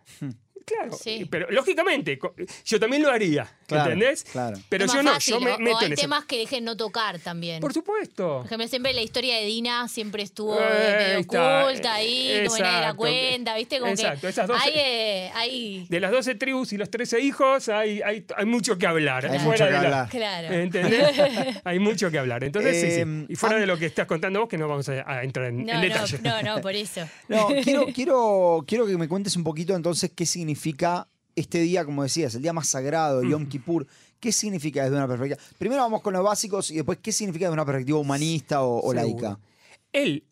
Claro, 0.65 0.93
Sí. 0.93 1.27
pero 1.31 1.49
lógicamente, 1.49 2.19
yo 2.65 2.79
también 2.79 3.01
lo 3.01 3.09
haría, 3.09 3.49
Claro, 3.75 3.91
¿entendés? 3.91 4.23
claro. 4.25 4.57
Pero 4.69 4.85
yo 4.85 5.01
no, 5.03 5.13
fácil, 5.13 5.33
yo 5.35 5.39
me 5.41 5.51
o- 5.53 5.59
meto 5.59 5.75
o 5.75 5.79
hay 5.79 5.85
en 5.87 5.93
ese... 5.93 6.01
temas 6.03 6.25
que 6.25 6.37
dejen 6.37 6.63
no 6.63 6.75
tocar 6.77 7.19
también. 7.19 7.59
Por 7.61 7.73
supuesto. 7.73 8.37
Por 8.37 8.45
ejemplo, 8.45 8.67
siempre 8.67 8.93
la 8.93 9.01
historia 9.01 9.35
de 9.37 9.45
Dina 9.45 9.87
siempre 9.87 10.23
estuvo 10.23 10.59
Eh, 10.59 10.63
eh, 10.63 10.97
medio 10.97 11.15
ahí 11.15 11.21
está, 11.21 11.65
oculta 11.65 11.93
ahí, 11.93 12.43
como 12.45 12.57
nadie 12.57 12.71
la 12.71 12.77
exacto. 12.79 12.97
cuenta, 12.97 13.55
¿viste? 13.55 13.79
Como 13.79 13.91
Exacto, 13.91 14.21
que 14.21 14.27
esas 14.27 14.47
dos- 14.47 14.61
hay, 14.61 14.71
eh, 14.75 15.31
hay- 15.35 15.85
De 15.89 15.99
las 15.99 16.11
12 16.11 16.35
tribus 16.35 16.73
y 16.73 16.77
los 16.77 16.89
13 16.89 17.19
hijos 17.19 17.69
hay, 17.69 18.01
hay, 18.01 18.25
hay 18.35 18.45
mucho 18.45 18.77
que 18.77 18.87
hablar. 18.87 19.25
Hay 19.25 19.39
fuera 19.39 19.43
mucho 19.43 19.65
que 19.65 19.71
la- 19.71 19.79
hablar. 19.79 20.09
Claro. 20.09 20.53
¿Entendés? 20.53 21.07
hay 21.63 21.79
mucho 21.79 22.11
que 22.11 22.19
hablar. 22.19 22.43
Entonces, 22.43 22.79
sí, 22.81 22.91
sí. 22.91 23.01
Eh, 23.01 23.25
Y 23.29 23.35
fuera 23.35 23.57
de 23.57 23.65
lo 23.65 23.77
que 23.77 23.85
estás 23.85 24.05
contando 24.07 24.39
vos, 24.41 24.49
que 24.49 24.57
no 24.57 24.67
vamos 24.67 24.87
a, 24.89 25.03
a 25.09 25.23
entrar 25.23 25.47
en, 25.47 25.65
No, 25.65 25.71
en 25.73 25.77
no, 25.77 25.81
detalle. 25.81 26.19
no, 26.23 26.41
no, 26.41 26.61
por 26.61 26.75
eso. 26.75 27.07
No, 27.27 27.47
quiero, 27.63 27.85
quiero, 27.95 28.63
quiero 28.67 28.85
que 28.87 28.97
me 28.97 29.07
cuentes 29.07 29.35
un 29.35 29.43
poquito 29.43 29.75
entonces 29.75 30.11
qué 30.15 30.25
significa 30.25 31.07
este 31.41 31.59
día, 31.59 31.83
como 31.85 32.03
decías, 32.03 32.33
el 32.35 32.41
día 32.41 32.53
más 32.53 32.67
sagrado, 32.67 33.21
Yom 33.23 33.47
Kippur. 33.47 33.85
¿Qué 34.19 34.31
significa 34.31 34.83
desde 34.83 34.95
una 34.95 35.07
perspectiva? 35.07 35.41
Primero 35.57 35.81
vamos 35.81 36.01
con 36.01 36.13
los 36.13 36.23
básicos 36.23 36.69
y 36.71 36.75
después 36.75 36.99
qué 37.01 37.11
significa 37.11 37.45
desde 37.45 37.53
una 37.53 37.65
perspectiva 37.65 37.97
humanista 37.99 38.61
o, 38.63 38.79
o 38.79 38.93
laica. 38.93 39.39
El, 39.91 40.23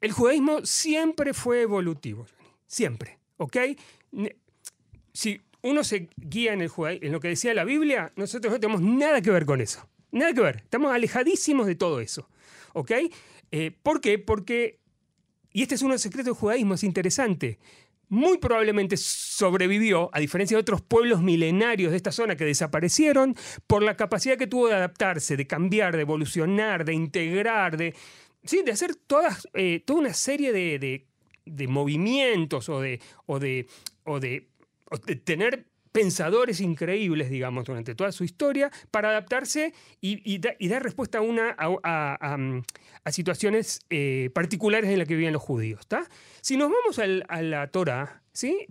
el 0.00 0.12
judaísmo 0.12 0.64
siempre 0.64 1.34
fue 1.34 1.62
evolutivo, 1.62 2.26
siempre, 2.66 3.18
¿ok? 3.36 3.56
Si 5.12 5.40
uno 5.62 5.82
se 5.82 6.08
guía 6.16 6.52
en, 6.52 6.62
el 6.62 6.70
judaí- 6.70 7.00
en 7.02 7.10
lo 7.12 7.18
que 7.20 7.28
decía 7.28 7.52
la 7.52 7.64
Biblia, 7.64 8.12
nosotros 8.16 8.52
no 8.52 8.60
tenemos 8.60 8.80
nada 8.80 9.20
que 9.20 9.30
ver 9.32 9.44
con 9.44 9.60
eso. 9.60 9.86
Nada 10.12 10.32
que 10.32 10.40
ver. 10.40 10.56
Estamos 10.58 10.92
alejadísimos 10.92 11.66
de 11.66 11.74
todo 11.74 12.00
eso. 12.00 12.28
¿Ok? 12.74 12.92
Eh, 13.50 13.72
¿Por 13.82 14.00
qué? 14.00 14.18
Porque, 14.20 14.78
y 15.52 15.62
este 15.62 15.74
es 15.74 15.82
uno 15.82 15.90
de 15.90 15.94
los 15.96 16.02
secretos 16.02 16.26
del 16.26 16.34
judaísmo, 16.40 16.74
es 16.74 16.84
interesante, 16.84 17.58
muy 18.08 18.38
probablemente 18.38 18.96
sobrevivió, 18.96 20.10
a 20.12 20.20
diferencia 20.20 20.56
de 20.56 20.60
otros 20.60 20.80
pueblos 20.82 21.22
milenarios 21.22 21.90
de 21.90 21.96
esta 21.96 22.12
zona 22.12 22.36
que 22.36 22.44
desaparecieron, 22.44 23.34
por 23.66 23.82
la 23.82 23.96
capacidad 23.96 24.36
que 24.36 24.46
tuvo 24.46 24.68
de 24.68 24.74
adaptarse, 24.74 25.36
de 25.36 25.46
cambiar, 25.46 25.94
de 25.96 26.02
evolucionar, 26.02 26.84
de 26.84 26.94
integrar, 26.94 27.76
de, 27.76 27.94
sí, 28.44 28.62
de 28.64 28.72
hacer 28.72 28.94
todas, 28.94 29.46
eh, 29.54 29.82
toda 29.84 30.00
una 30.00 30.14
serie 30.14 30.52
de, 30.52 30.78
de- 30.78 31.68
movimientos 31.68 32.68
o 32.68 32.80
de, 32.80 33.00
o 33.24 33.38
o 34.90 34.98
de 34.98 35.16
tener 35.16 35.66
pensadores 35.92 36.60
increíbles, 36.60 37.30
digamos, 37.30 37.64
durante 37.64 37.94
toda 37.94 38.12
su 38.12 38.24
historia, 38.24 38.70
para 38.90 39.10
adaptarse 39.10 39.72
y, 40.00 40.20
y 40.30 40.38
da- 40.38 40.54
y 40.58 40.68
dar 40.68 40.82
respuesta 40.82 41.18
a, 41.18 41.20
una, 41.20 41.54
a, 41.58 42.36
a 43.04 43.12
situaciones 43.12 43.80
eh, 43.90 44.30
particulares 44.34 44.90
en 44.90 44.98
las 44.98 45.08
que 45.08 45.14
vivían 45.14 45.32
los 45.32 45.42
judíos. 45.42 45.80
Si 46.40 46.56
nos 46.56 46.70
vamos 46.70 46.98
a 46.98 47.42
la 47.42 47.70
Torah, 47.70 48.22
¿sí? 48.32 48.66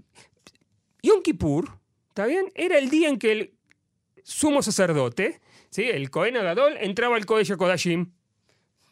Yom 1.04 1.22
Kippur, 1.22 1.80
¿está 2.10 2.26
bien? 2.26 2.52
Era 2.56 2.78
el 2.78 2.90
día 2.90 3.10
en 3.10 3.18
que 3.20 3.32
el 3.32 3.54
sumo 4.24 4.62
sacerdote, 4.62 5.40
¿sí? 5.70 5.84
el 5.84 6.10
Cohen 6.10 6.38
Agadol, 6.38 6.76
entraba 6.80 7.16
al 7.16 7.26
Kodesh 7.26 7.56
Kodashim. 7.56 8.12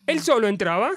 Él 0.07 0.19
solo 0.21 0.47
entraba 0.47 0.91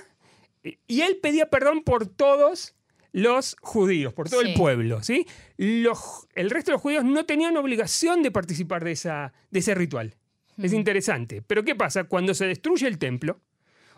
y 0.86 1.00
él 1.00 1.18
pedía 1.22 1.48
perdón 1.50 1.82
por 1.82 2.06
todos 2.06 2.74
los 3.18 3.56
judíos, 3.60 4.12
por 4.14 4.28
todo 4.28 4.42
Sí. 4.42 4.48
el 4.48 4.54
pueblo. 4.54 5.02
¿sí? 5.02 5.26
Los- 5.56 6.26
el 6.34 6.50
resto 6.50 6.70
de 6.70 6.74
los 6.74 6.82
judíos 6.82 7.04
no 7.04 7.24
tenían 7.26 7.56
obligación 7.56 8.22
de 8.22 8.30
participar 8.30 8.84
de, 8.84 8.92
esa, 8.92 9.32
de 9.50 9.58
ese 9.60 9.74
ritual. 9.74 10.14
Es 10.60 10.72
interesante. 10.72 11.40
Pero 11.46 11.62
¿qué 11.64 11.76
pasa? 11.76 12.04
Cuando 12.04 12.34
se 12.34 12.44
destruye 12.46 12.88
el 12.88 12.98
templo, 12.98 13.40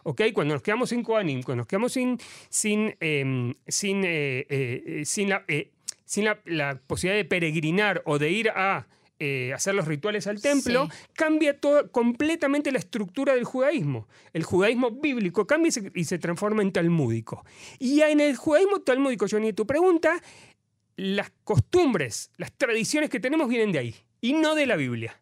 ¿ok? 0.03 0.21
Cuando 0.35 0.55
nos 0.55 0.63
quedamos 0.63 0.91
sin 0.91 1.03
Kohanim, 1.03 1.43
cuando 1.43 1.61
nos 1.63 1.67
quedamos 1.67 1.93
sin, 1.93 2.19
sin, 2.51 2.95
em, 3.01 3.55
sin, 3.67 4.05
eh, 4.05 4.47
eh, 4.51 4.83
eh, 4.87 5.05
sin, 5.07 5.31
la, 5.31 5.45
sin 6.05 6.25
la, 6.27 6.39
la 6.45 6.79
posibilidad 6.87 7.17
de 7.19 7.25
peregrinar 7.25 8.03
o 8.05 8.19
de 8.19 8.31
ir 8.31 8.51
a 8.51 8.87
eh, 9.21 9.53
hacer 9.55 9.75
los 9.75 9.87
rituales 9.87 10.27
al 10.27 10.41
templo, 10.41 10.89
Sí. 10.91 10.97
cambia 11.13 11.61
todo, 11.61 11.93
completamente 11.93 12.73
la 12.73 12.79
estructura 12.79 13.35
del 13.35 13.45
judaísmo. 13.45 14.09
El 14.33 14.43
judaísmo 14.43 14.91
bíblico 14.91 15.47
cambia 15.47 15.69
y 15.69 15.73
se, 15.73 15.93
y 15.95 16.05
se 16.05 16.19
transforma 16.19 16.63
en 16.63 16.73
talmúdico. 16.73 17.45
Y 17.79 18.01
en 18.01 18.19
el 18.21 18.35
judaísmo 18.37 18.81
talmúdico, 18.81 19.27
Johnny, 19.31 19.53
tu 19.53 19.67
pregunta, 19.67 20.21
las 20.97 21.31
costumbres, 21.45 22.31
las 22.37 22.53
tradiciones 22.53 23.11
que 23.11 23.21
tenemos 23.21 23.49
vienen 23.49 23.73
de 23.73 23.79
ahí 23.79 23.95
y 24.21 24.33
no 24.33 24.55
de 24.55 24.67
la 24.67 24.77
Biblia. 24.77 25.21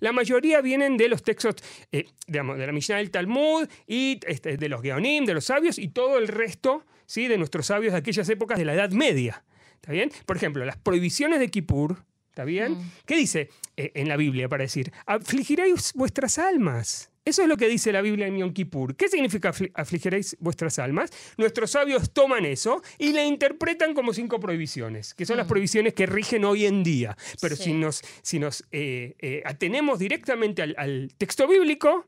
La 0.00 0.10
mayoría 0.12 0.60
vienen 0.60 0.96
de 0.96 1.08
los 1.08 1.22
textos, 1.22 1.56
eh, 1.92 2.06
digamos, 2.26 2.58
de 2.58 2.66
la 2.66 2.72
Mishnah 2.72 2.96
del 2.96 3.10
Talmud 3.12 3.68
y 3.86 4.18
este, 4.26 4.56
de 4.56 4.68
los 4.68 4.82
Geonim, 4.82 5.24
de 5.26 5.34
los 5.34 5.44
sabios 5.44 5.78
y 5.78 5.88
todo 5.88 6.18
el 6.18 6.26
resto 6.26 6.84
¿sí? 7.06 7.28
de 7.28 7.38
nuestros 7.38 7.66
sabios 7.66 7.92
de 7.92 7.98
aquellas 8.00 8.28
épocas 8.28 8.58
de 8.58 8.64
la 8.64 8.74
Edad 8.74 8.90
Media. 8.90 9.44
¿Está 9.74 9.92
bien? 9.92 10.10
Por 10.26 10.36
ejemplo, 10.36 10.64
las 10.64 10.76
prohibiciones 10.76 11.38
de 11.38 11.48
Kippur, 11.50 12.04
¿está 12.32 12.44
bien? 12.44 12.72
Mm. 12.72 12.90
¿Qué 13.04 13.16
dice 13.16 13.50
eh, 13.76 13.92
en 13.94 14.08
la 14.08 14.16
Biblia 14.16 14.48
para 14.48 14.62
decir? 14.64 14.90
Afligiréis 15.04 15.92
vuestras 15.94 16.38
almas. 16.38 17.10
Eso 17.24 17.42
es 17.42 17.48
lo 17.48 17.56
que 17.56 17.68
dice 17.68 17.92
la 17.92 18.00
Biblia 18.00 18.26
en 18.26 18.38
Yom 18.38 18.52
Kippur. 18.52 18.96
¿Qué 18.96 19.06
significa 19.08 19.52
afli- 19.52 19.70
afligiréis 19.74 20.36
vuestras 20.40 20.78
almas? 20.80 21.10
Nuestros 21.36 21.70
sabios 21.70 22.12
toman 22.12 22.44
eso 22.46 22.82
y 22.98 23.12
la 23.12 23.22
interpretan 23.24 23.94
como 23.94 24.12
cinco 24.12 24.40
prohibiciones, 24.40 25.14
que 25.14 25.24
son 25.26 25.36
las 25.36 25.46
prohibiciones 25.46 25.92
que 25.94 26.06
rigen 26.06 26.44
hoy 26.44 26.64
en 26.66 26.82
día. 26.82 27.16
Pero 27.40 27.54
Sí. 27.54 27.64
si 27.64 27.72
nos, 27.74 28.02
si 28.22 28.38
nos 28.40 28.64
eh, 28.72 29.14
eh, 29.20 29.42
atenemos 29.44 29.98
directamente 30.00 30.62
al, 30.62 30.74
al 30.78 31.12
texto 31.16 31.46
bíblico, 31.46 32.06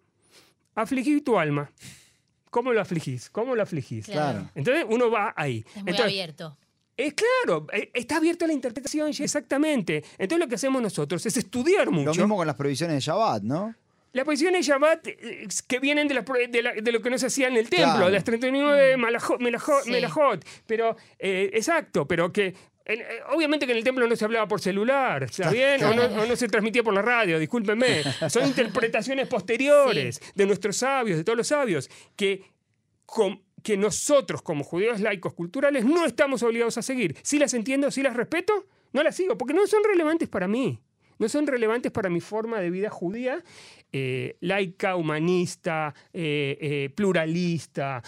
afligid 0.75 1.23
tu 1.23 1.39
alma. 1.39 1.71
¿Cómo 2.51 2.73
lo 2.73 2.81
afligís? 2.81 3.31
¿Cómo 3.31 3.55
lo 3.55 3.63
afligís? 3.63 4.07
Claro. 4.07 4.51
Entonces 4.55 4.85
uno 4.89 5.11
va 5.11 5.33
ahí. 5.37 5.65
Es 5.69 5.75
muy 5.83 5.91
Entonces, 5.91 6.05
abierto. 6.07 6.57
Es 6.97 7.15
claro, 7.15 7.67
eh, 7.73 7.91
está 7.95 8.17
abierta 8.19 8.47
la 8.47 8.53
interpretación, 8.53 9.11
ya, 9.13 9.25
exactamente. 9.25 10.05
Entonces 10.19 10.39
lo 10.39 10.49
que 10.49 10.55
hacemos 10.55 10.81
nosotros 10.83 11.25
es 11.27 11.37
estudiar 11.37 11.91
mucho. 11.91 12.07
Lo 12.07 12.15
mismo 12.15 12.37
con 12.37 12.47
las 12.47 12.57
provisiones 12.57 12.97
de 12.97 13.01
Shabbat, 13.01 13.43
¿no? 13.43 13.75
Las 14.13 14.25
posiciones 14.25 14.65
Shabbat 14.65 15.09
eh, 15.09 15.49
que 15.67 15.81
vienen 15.81 16.07
de, 16.07 16.15
de, 16.49 16.63
la- 16.63 16.73
de 16.73 16.93
lo 16.93 17.03
que 17.03 17.11
no 17.11 17.19
se 17.19 17.27
hacía 17.27 17.49
en 17.49 17.57
el 17.57 17.69
templo, 17.69 17.91
Claro. 17.95 18.07
de 18.07 18.13
las 18.13 18.23
39 18.23 18.97
malajot, 18.97 19.41
melajot, 19.41 19.83
Sí. 19.85 19.91
melajot. 19.91 20.45
Pero, 20.67 20.97
eh, 21.19 21.51
exacto, 21.53 22.07
pero 22.07 22.33
que. 22.33 22.55
en- 22.85 23.01
eh, 23.01 23.05
obviamente 23.35 23.67
que 23.67 23.73
en 23.73 23.79
el 23.79 23.83
templo 23.85 24.07
no 24.07 24.15
se 24.15 24.25
hablaba 24.25 24.47
por 24.47 24.61
celular, 24.61 25.25
¿está 25.25 25.51
bien? 25.51 25.83
O 25.83 25.95
no, 25.95 26.05
o 26.05 26.27
no 26.27 26.37
se 26.37 26.47
transmitía 26.47 26.85
por 26.85 26.95
la 26.95 27.03
radio, 27.03 27.41
discúlpenme. 27.41 28.03
Son 28.29 28.47
interpretaciones 28.47 29.27
posteriores 29.27 30.21
de 30.37 30.47
nuestros 30.47 30.77
sabios, 30.77 31.17
de 31.19 31.25
todos 31.25 31.37
los 31.39 31.49
sabios, 31.49 31.91
que, 32.15 32.45
que 33.65 33.77
nosotros 33.77 34.43
como 34.43 34.63
judíos 34.63 35.01
laicos 35.01 35.35
culturales 35.35 35.85
no 35.85 36.07
estamos 36.07 36.45
obligados 36.45 36.79
a 36.79 36.83
seguir. 36.83 37.17
Si 37.23 37.39
las 37.41 37.53
entiendo, 37.55 37.91
si 37.91 38.03
las 38.03 38.15
respeto, 38.15 38.67
no 38.93 39.03
las 39.03 39.17
sigo, 39.17 39.37
porque 39.37 39.55
no 39.55 39.67
son 39.67 39.83
relevantes 39.83 40.29
para 40.29 40.47
mí. 40.47 40.79
No 41.19 41.29
son 41.29 41.47
relevantes 41.47 41.91
para 41.93 42.11
mi 42.11 42.21
forma 42.21 42.61
de 42.61 42.71
vida 42.71 42.91
judía, 42.91 43.43
eh, 43.93 44.37
laica, 44.41 44.97
humanista, 44.97 45.95
eh, 46.13 46.59
eh, 46.61 46.91
pluralista, 46.95 48.03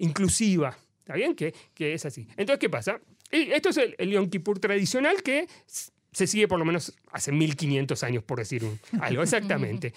inclusiva. 0.00 0.76
¿Está 1.00 1.14
bien? 1.14 1.34
Que, 1.34 1.54
que 1.74 1.94
es 1.94 2.04
así. 2.06 2.26
Entonces, 2.36 2.58
¿qué 2.58 2.70
pasa? 2.70 3.00
Y 3.30 3.50
Esto 3.52 3.70
es 3.70 3.76
el, 3.78 3.94
el 3.98 4.10
Yom 4.10 4.28
Kippur 4.28 4.58
tradicional 4.58 5.22
que 5.22 5.46
se 5.66 6.26
sigue 6.26 6.46
por 6.46 6.58
lo 6.58 6.64
menos 6.64 6.94
hace 7.10 7.32
1500 7.32 8.02
años, 8.02 8.22
por 8.22 8.38
decir 8.38 8.64
un- 8.64 8.78
algo, 9.00 9.22
exactamente. 9.22 9.94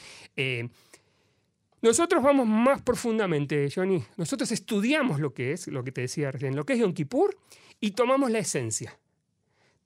Nosotros 1.86 2.24
vamos 2.24 2.48
más 2.48 2.82
profundamente, 2.82 3.70
Johnny. 3.70 4.04
Nosotros 4.18 4.52
estudiamos 4.52 5.20
lo 5.20 5.36
que 5.36 5.52
es, 5.52 5.68
lo 5.68 5.84
que 5.84 5.92
te 5.92 6.02
decía 6.02 6.32
recién, 6.32 6.56
lo 6.56 6.66
que 6.66 6.74
es 6.74 6.80
Yom 6.80 6.96
Kippur 6.96 7.38
y 7.80 7.92
tomamos 7.92 8.32
la 8.32 8.40
esencia. 8.40 8.98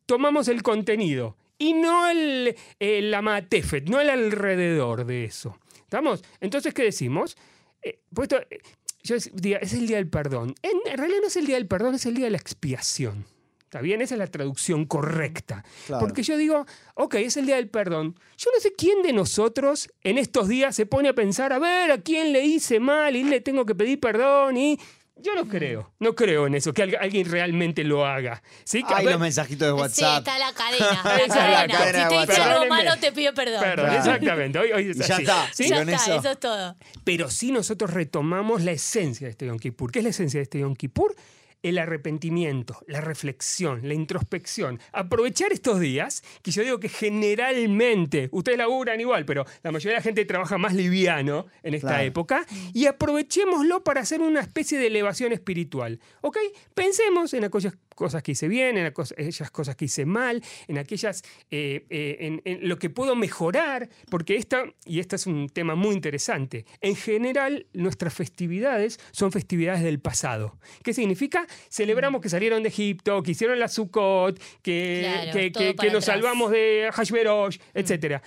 Tomamos 0.05 0.47
el 0.47 0.63
contenido 0.63 1.35
y 1.57 1.73
no 1.73 2.09
el, 2.09 2.55
el 2.79 3.13
amatefet, 3.13 3.89
no 3.89 3.99
el 3.99 4.09
alrededor 4.09 5.05
de 5.05 5.25
eso. 5.25 5.59
¿Estamos? 5.81 6.23
Entonces, 6.39 6.73
¿qué 6.73 6.83
decimos? 6.83 7.35
Eh, 7.81 7.99
pues 8.13 8.29
esto, 8.31 8.47
eh, 8.49 8.61
yo 9.03 9.17
diga, 9.33 9.57
es 9.57 9.73
el 9.73 9.85
día 9.85 9.97
del 9.97 10.07
perdón. 10.07 10.55
En, 10.61 10.77
en 10.89 10.97
realidad 10.97 11.19
no 11.19 11.27
es 11.27 11.35
el 11.35 11.47
día 11.47 11.55
del 11.55 11.67
perdón, 11.67 11.95
es 11.95 12.05
el 12.05 12.15
día 12.15 12.25
de 12.27 12.31
la 12.31 12.37
expiación. 12.37 13.25
¿Está 13.69 13.81
bien? 13.81 14.01
Esa 14.01 14.15
es 14.15 14.19
la 14.19 14.25
traducción 14.25 14.85
correcta. 14.85 15.63
Claro. 15.85 15.99
Porque 16.03 16.23
yo 16.23 16.37
digo, 16.37 16.65
ok, 16.95 17.13
es 17.15 17.37
el 17.37 17.45
día 17.45 17.57
del 17.57 17.69
perdón. 17.69 18.15
Yo 18.35 18.49
no 18.51 18.59
sé 18.59 18.73
quién 18.75 19.03
de 19.03 19.13
nosotros 19.13 19.91
en 20.03 20.17
estos 20.17 20.47
días 20.47 20.75
se 20.75 20.87
pone 20.87 21.09
a 21.09 21.13
pensar, 21.13 21.53
a 21.53 21.59
ver, 21.59 21.91
a 21.91 21.99
quién 21.99 22.33
le 22.33 22.43
hice 22.43 22.79
mal 22.79 23.15
y 23.15 23.23
le 23.23 23.41
tengo 23.41 23.67
que 23.67 23.75
pedir 23.75 23.99
perdón 23.99 24.57
y... 24.57 24.79
Yo 25.21 25.35
no 25.35 25.49
creo, 25.49 25.91
no 25.99 26.15
creo 26.15 26.47
en 26.47 26.55
eso, 26.55 26.73
que 26.73 26.81
al- 26.83 26.95
alguien 26.95 27.29
realmente 27.29 27.83
lo 27.83 28.05
haga. 28.05 28.41
¿Sí? 28.63 28.81
Que, 28.83 28.95
ver, 28.95 29.03
los 29.03 29.19
mensajitos 29.19 29.67
de 29.67 29.73
Sí, 29.73 30.01
WhatsApp. 30.03 30.17
está 30.19 30.39
la 30.39 30.53
cadena. 30.53 31.01
La 31.03 31.67
cadena. 31.67 32.09
Si 32.09 32.15
te 32.15 32.31
hice 32.33 32.41
algo 32.41 32.65
malo, 32.67 32.91
te 33.01 33.11
pido 33.11 33.33
perdón. 33.33 33.59
Perdón, 33.59 33.85
Claro. 33.89 33.99
exactamente. 33.99 34.59
Hoy, 34.59 34.71
hoy 34.71 34.89
es 34.91 34.97
Y 34.97 35.01
ya 35.03 35.17
está. 35.17 35.47
¿Sí? 35.53 35.67
Ya 35.67 35.81
está, 35.81 35.93
eso- 35.95 36.15
eso 36.19 36.31
es 36.31 36.39
todo. 36.39 36.75
Pero 37.03 37.29
sí 37.29 37.51
nosotros 37.51 37.91
retomamos 37.93 38.63
la 38.63 38.71
esencia 38.71 39.27
de 39.27 39.31
este 39.31 39.45
Yom 39.45 39.59
Kippur. 39.59 39.91
¿Qué 39.91 39.99
es 39.99 40.03
la 40.03 40.09
esencia 40.11 40.37
de 40.39 40.43
este 40.43 40.59
Yom 40.59 40.73
Kippur? 40.73 41.13
El 41.61 41.77
arrepentimiento, 41.77 42.77
la 42.87 43.01
reflexión, 43.01 43.81
la 43.87 43.93
introspección. 43.93 44.79
Aprovechar 44.93 45.51
estos 45.51 45.79
días, 45.79 46.23
que 46.41 46.51
yo 46.51 46.63
digo 46.63 46.79
que 46.79 46.87
generalmente, 46.89 48.29
ustedes 48.31 48.57
laburan 48.57 48.99
igual, 49.01 49.25
pero 49.25 49.45
la 49.63 49.71
mayoría 49.71 49.95
de 49.95 49.99
la 49.99 50.03
gente 50.03 50.25
trabaja 50.25 50.57
más 50.57 50.73
liviano 50.73 51.47
en 51.63 51.73
esta 51.73 51.89
Claro. 51.89 52.03
época, 52.03 52.45
y 52.73 52.85
aprovechémoslo 52.85 53.83
para 53.83 54.01
hacer 54.01 54.21
una 54.21 54.39
especie 54.41 54.77
de 54.77 54.87
elevación 54.87 55.33
espiritual. 55.33 55.99
¿Ok? 56.21 56.37
Pensemos 56.73 57.33
en 57.33 57.43
aquellas 57.43 57.75
cosas 57.95 58.23
que 58.23 58.31
hice 58.31 58.47
bien, 58.47 58.77
en 58.77 58.85
aquellas 58.85 59.11
aquellas 59.11 59.51
cosas 59.51 59.75
que 59.75 59.85
hice 59.85 60.05
mal, 60.05 60.41
en 60.69 60.77
aquellas, 60.77 61.21
eh, 61.51 61.85
eh, 61.89 62.17
en, 62.21 62.41
en 62.45 62.69
lo 62.69 62.77
que 62.79 62.89
puedo 62.89 63.15
mejorar, 63.15 63.89
porque 64.09 64.37
esta, 64.37 64.63
y 64.85 64.99
este 65.01 65.17
es 65.17 65.27
un 65.27 65.49
tema 65.49 65.75
muy 65.75 65.95
interesante, 65.95 66.65
en 66.79 66.95
general 66.95 67.65
nuestras 67.73 68.13
festividades 68.13 68.99
son 69.11 69.33
festividades 69.33 69.83
del 69.83 69.99
pasado. 69.99 70.57
¿Qué 70.83 70.93
significa? 70.93 71.45
Celebramos 71.69 72.21
que 72.21 72.29
salieron 72.29 72.63
de 72.63 72.69
Egipto, 72.69 73.21
que 73.23 73.31
hicieron 73.31 73.59
la 73.59 73.67
Sukkot, 73.67 74.39
que, 74.61 75.01
Claro, 75.03 75.31
que, 75.33 75.51
que- 75.51 75.75
que 75.75 75.91
nos 75.91 76.05
salvamos 76.05 76.51
de 76.51 76.89
Hashverosh, 76.93 77.57
etc. 77.73 78.21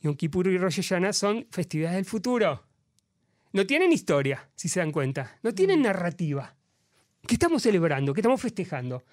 Yom 0.00 0.14
Kippur 0.16 0.46
y 0.48 0.58
Rosh 0.58 0.76
Hashanah 0.76 1.12
son 1.12 1.46
festividades 1.50 1.96
del 1.96 2.04
futuro. 2.04 2.62
No 3.52 3.66
tienen 3.66 3.92
historia, 3.92 4.48
si 4.54 4.68
se 4.68 4.80
dan 4.80 4.92
cuenta. 4.92 5.38
No 5.42 5.54
tienen 5.54 5.82
narrativa. 5.82 6.54
¿Qué 7.26 7.34
estamos 7.34 7.62
celebrando? 7.62 8.12
¿Qué 8.12 8.20
estamos 8.20 8.40
festejando? 8.40 9.04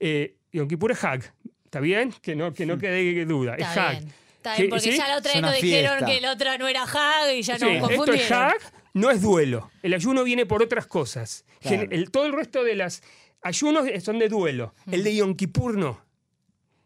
Eh, 0.00 0.36
Yom 0.52 0.66
Kippur 0.68 0.92
es 0.92 1.04
Hag. 1.04 1.32
¿Está 1.64 1.80
bien? 1.80 2.12
Que 2.20 2.34
no, 2.34 2.52
que 2.52 2.66
no 2.66 2.76
quede 2.78 3.24
duda. 3.24 3.54
Está 3.54 3.70
es 3.72 3.78
Hag. 3.78 3.90
bien. 4.00 4.12
Está 4.36 4.56
¿Qué- 4.56 4.62
bien, 4.62 4.70
porque 4.70 4.90
sí? 4.92 4.96
ya 4.98 5.08
la 5.08 5.16
otra 5.18 5.32
vez 5.32 5.42
nos 5.42 5.54
dijeron 5.60 6.04
que 6.04 6.20
la 6.20 6.32
otra 6.32 6.58
no 6.58 6.66
era 6.68 6.82
Hag 6.82 7.34
y 7.36 7.42
ya 7.42 7.58
Sí, 7.58 7.64
nos 7.64 7.74
esto 7.74 7.86
confundieron. 7.86 8.24
es 8.24 8.30
Hag 8.32 8.81
no 8.94 9.10
es 9.10 9.22
duelo. 9.22 9.70
El 9.82 9.94
ayuno 9.94 10.24
viene 10.24 10.46
por 10.46 10.62
otras 10.62 10.86
cosas. 10.86 11.44
Claro. 11.60 11.86
El- 11.90 12.10
todo 12.10 12.26
el 12.26 12.32
resto 12.32 12.62
de 12.64 12.74
los 12.74 13.02
ayunos 13.42 13.86
son 14.02 14.18
de 14.18 14.28
duelo. 14.28 14.74
El 14.90 15.04
de 15.04 15.16
Yom 15.16 15.34
Kippur 15.34 15.76
no. 15.76 16.00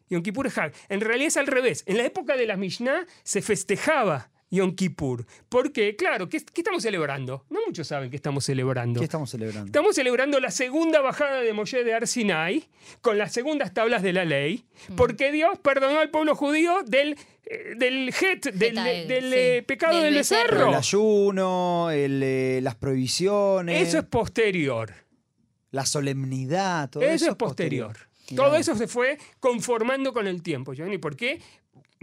Yom 0.09 0.23
Kippur 0.23 0.47
es. 0.47 0.55
En 0.89 1.01
realidad 1.01 1.29
es 1.29 1.37
al 1.37 1.47
revés. 1.47 1.83
En 1.87 1.97
la 1.97 2.05
época 2.05 2.37
de 2.37 2.47
la 2.47 2.57
Mishnah 2.57 3.07
se 3.25 3.43
festejaba 3.43 4.31
Yom 4.51 4.75
Kippur. 4.77 5.27
Porque, 5.49 5.97
claro, 5.97 6.29
¿qué, 6.29 6.39
qué 6.41 6.61
estamos 6.61 6.83
celebrando? 6.83 7.45
No 7.51 7.61
muchos 7.67 7.89
saben 7.89 8.11
qué 8.11 8.17
estamos 8.17 8.45
celebrando. 8.45 9.01
¿Qué 9.01 9.05
estamos 9.05 9.31
celebrando? 9.31 9.67
Estamos 9.67 9.95
celebrando 9.97 10.39
la 10.41 10.51
segunda 10.51 11.01
bajada 11.01 11.41
de 11.41 11.53
Moshe 11.53 11.83
de 11.83 11.95
Arsinai 11.95 12.69
con 13.01 13.19
las 13.19 13.33
segundas 13.33 13.75
tablas 13.75 14.03
de 14.03 14.13
la 14.13 14.25
ley, 14.25 14.65
porque 14.97 15.33
Dios 15.33 15.59
perdonó 15.59 15.99
al 15.99 16.11
pueblo 16.11 16.37
judío 16.37 16.83
del, 16.87 17.17
eh, 17.45 17.75
del 17.77 18.09
het, 18.11 18.45
del, 18.55 18.77
sí. 18.77 19.35
eh, 19.37 19.65
pecado 19.67 19.95
Del 19.97 20.05
del 20.05 20.15
becerro. 20.15 20.45
becerro. 20.51 20.69
El 20.69 20.75
ayuno, 20.75 21.91
el, 21.91 22.23
eh, 22.23 22.61
las 22.63 22.77
prohibiciones, 22.77 23.89
Eso 23.89 23.99
es 23.99 24.05
posterior. 24.05 24.93
la 25.73 25.85
solemnidad, 25.87 26.89
todo 26.91 27.03
eso, 27.03 27.13
eso, 27.15 27.31
es 27.31 27.37
posterior. 27.37 27.97
Mirá 28.31 28.43
Todo 28.45 28.57
eso 28.57 28.75
se 28.77 28.87
fue 28.89 29.19
conformando 29.41 30.13
con 30.13 30.27
el 30.27 30.43
tiempo, 30.43 30.73
Giovanni. 30.73 30.99
¿Por 30.99 31.17
qué? 31.17 31.41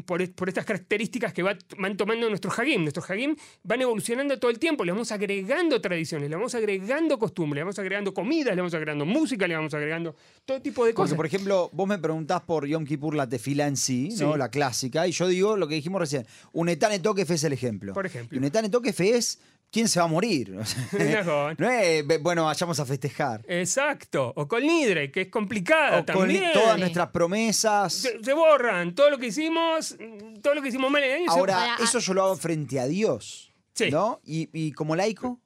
Por, 0.05 0.21
es- 0.21 0.29
por 0.29 0.49
estas 0.49 0.65
características 0.65 1.33
que 1.33 1.43
va- 1.43 1.57
van 1.77 1.97
tomando 1.97 2.27
nuestros 2.29 2.57
hagim. 2.59 2.81
Nuestros 2.81 3.09
hagim 3.09 3.35
van 3.63 3.81
evolucionando 3.81 4.37
todo 4.39 4.51
el 4.51 4.59
tiempo. 4.59 4.83
Le 4.85 4.91
vamos 4.91 5.11
agregando 5.11 5.79
tradiciones, 5.81 6.29
le 6.29 6.35
vamos 6.35 6.53
agregando 6.55 7.17
costumbres, 7.19 7.55
le 7.59 7.63
vamos 7.63 7.79
agregando 7.79 8.13
comida, 8.13 8.51
le 8.51 8.57
vamos 8.57 8.73
agregando 8.73 9.05
música, 9.05 9.47
le 9.47 9.55
vamos 9.55 9.73
agregando 9.73 10.15
todo 10.45 10.61
tipo 10.61 10.85
de 10.85 10.91
Porque, 10.93 11.03
cosas. 11.03 11.15
por 11.15 11.25
ejemplo, 11.25 11.69
vos 11.73 11.87
me 11.87 11.97
preguntás 11.97 12.41
por 12.41 12.65
Yom 12.67 12.85
Kippur 12.85 13.15
la 13.15 13.27
tefila 13.27 13.67
en 13.67 13.77
sí, 13.77 14.09
¿no? 14.19 14.37
La 14.37 14.49
clásica, 14.49 15.07
y 15.07 15.11
yo 15.11 15.27
digo 15.27 15.57
lo 15.57 15.67
que 15.67 15.75
dijimos 15.75 15.99
recién. 16.01 16.25
Un 16.51 16.69
etane 16.69 16.99
toquef 16.99 17.29
es 17.31 17.43
el 17.43 17.53
ejemplo. 17.53 17.93
Por 17.93 18.05
ejemplo. 18.05 18.35
Y 18.35 18.39
un 18.39 18.43
etane 18.45 18.69
toquef 18.69 18.99
es 19.01 19.39
quién 19.73 19.87
se 19.89 19.99
va 19.99 20.05
a 20.05 20.07
morir. 20.07 20.53
No 21.57 21.69
es, 21.69 22.05
bueno, 22.21 22.45
vayamos 22.45 22.79
a 22.79 22.85
festejar. 22.85 23.43
Exacto. 23.47 24.31
O 24.35 24.47
con 24.47 24.61
Nidre, 24.65 25.11
que 25.11 25.21
es 25.21 25.27
complicada 25.29 25.99
O 25.99 26.05
con 26.05 26.05
también. 26.05 26.53
todas 26.53 26.75
Sí. 26.75 26.79
nuestras 26.81 27.09
promesas. 27.09 27.91
se, 27.93 28.23
se 28.23 28.33
borran. 28.33 28.93
Todo 28.95 29.09
lo 29.09 29.17
que 29.17 29.27
hicimos, 29.27 29.97
todo 30.41 30.53
lo 30.55 30.61
que 30.61 30.69
hicimos 30.69 30.89
mal 30.91 31.03
en 31.03 31.09
el 31.11 31.15
año 31.23 31.31
se- 31.33 31.39
Ahora, 31.39 31.71
Ahora, 31.73 31.83
eso 31.83 31.99
yo 31.99 32.13
lo 32.13 32.23
hago 32.23 32.35
frente 32.37 32.79
a 32.79 32.85
Dios. 32.85 33.51
Sí. 33.73 33.89
¿No? 33.89 34.21
Y, 34.23 34.49
y 34.53 34.71
como 34.71 34.95
laico, 34.95 35.39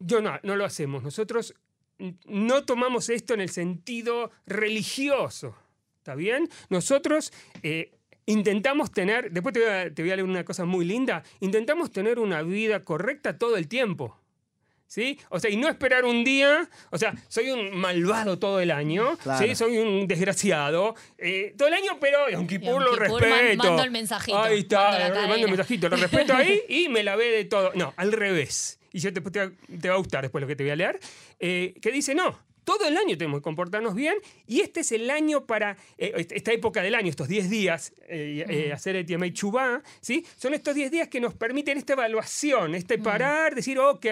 Yo 0.00 0.20
no, 0.20 0.38
no 0.42 0.56
lo 0.56 0.64
hacemos. 0.64 1.02
Nosotros 1.04 1.54
no 2.26 2.64
tomamos 2.64 3.08
esto 3.08 3.34
en 3.34 3.40
el 3.40 3.48
sentido 3.50 4.32
religioso. 4.46 5.54
¿Está 5.98 6.16
bien? 6.16 6.48
Nosotros 6.68 7.32
eh, 7.62 7.92
intentamos 8.26 8.92
tener, 8.92 9.30
después 9.30 9.52
te 9.52 9.60
voy, 9.60 9.68
a, 9.68 9.94
te 9.94 10.02
voy 10.02 10.10
a 10.12 10.16
leer 10.16 10.28
una 10.28 10.44
cosa 10.44 10.64
muy 10.64 10.84
linda, 10.84 11.22
intentamos 11.40 11.90
tener 11.90 12.18
una 12.18 12.42
vida 12.42 12.84
correcta 12.84 13.38
todo 13.38 13.56
el 13.56 13.68
tiempo. 13.68 14.18
¿Sí? 14.86 15.18
O 15.30 15.40
sea, 15.40 15.50
y 15.50 15.56
no 15.56 15.70
esperar 15.70 16.04
un 16.04 16.22
día, 16.22 16.68
o 16.90 16.98
sea, 16.98 17.14
soy 17.28 17.50
un 17.50 17.74
malvado 17.74 18.38
todo 18.38 18.60
el 18.60 18.70
año, 18.70 19.16
Claro. 19.22 19.46
¿sí? 19.46 19.54
soy 19.54 19.78
un 19.78 20.06
desgraciado 20.06 20.94
eh, 21.16 21.54
todo 21.56 21.68
el 21.68 21.72
año, 21.74 21.92
pero 21.98 22.28
Yom 22.28 22.46
Kippur 22.46 22.82
lo 22.82 22.90
Kippur, 22.92 23.22
man- 23.22 23.30
respeto. 23.38 23.64
mando 23.64 23.82
el 23.84 23.90
mensajito, 23.90 24.38
Ahí 24.38 24.58
está, 24.58 24.90
mando 24.98 25.14
la 25.22 25.26
mando 25.28 25.46
el 25.46 25.50
mensajito, 25.52 25.88
lo 25.88 25.96
respeto 25.96 26.34
ahí 26.34 26.60
y 26.68 26.90
me 26.90 27.02
la 27.02 27.16
ve 27.16 27.30
de 27.30 27.44
todo. 27.46 27.72
No, 27.74 27.94
al 27.96 28.12
revés. 28.12 28.78
Y 28.92 28.98
yo 28.98 29.10
te, 29.14 29.22
te 29.22 29.88
va 29.88 29.94
a 29.94 29.96
gustar 29.98 30.20
después 30.24 30.42
lo 30.42 30.46
que 30.48 30.56
te 30.56 30.62
voy 30.64 30.72
a 30.72 30.76
leer. 30.76 31.00
eh, 31.40 31.72
que 31.80 31.90
dice, 31.90 32.14
no, 32.14 32.38
todo 32.64 32.86
el 32.86 32.96
año 32.96 33.16
tenemos 33.18 33.40
que 33.40 33.44
comportarnos 33.44 33.94
bien 33.94 34.14
y 34.46 34.60
este 34.60 34.80
es 34.80 34.92
el 34.92 35.10
año 35.10 35.46
para, 35.46 35.76
eh, 35.98 36.12
est- 36.16 36.32
esta 36.32 36.52
época 36.52 36.82
del 36.82 36.94
año, 36.94 37.08
estos 37.10 37.28
10 37.28 37.50
días, 37.50 37.92
eh, 38.08 38.44
eh, 38.48 38.72
hacer 38.72 38.96
el 38.96 39.04
Tiamei 39.06 39.32
Chubá, 39.32 39.82
¿sí? 40.00 40.24
Son 40.36 40.54
estos 40.54 40.74
10 40.74 40.90
días 40.90 41.08
que 41.08 41.20
nos 41.20 41.34
permiten 41.34 41.78
esta 41.78 41.94
evaluación, 41.94 42.74
este 42.74 42.98
parar, 42.98 43.54
decir, 43.54 43.78
ok, 43.78 44.06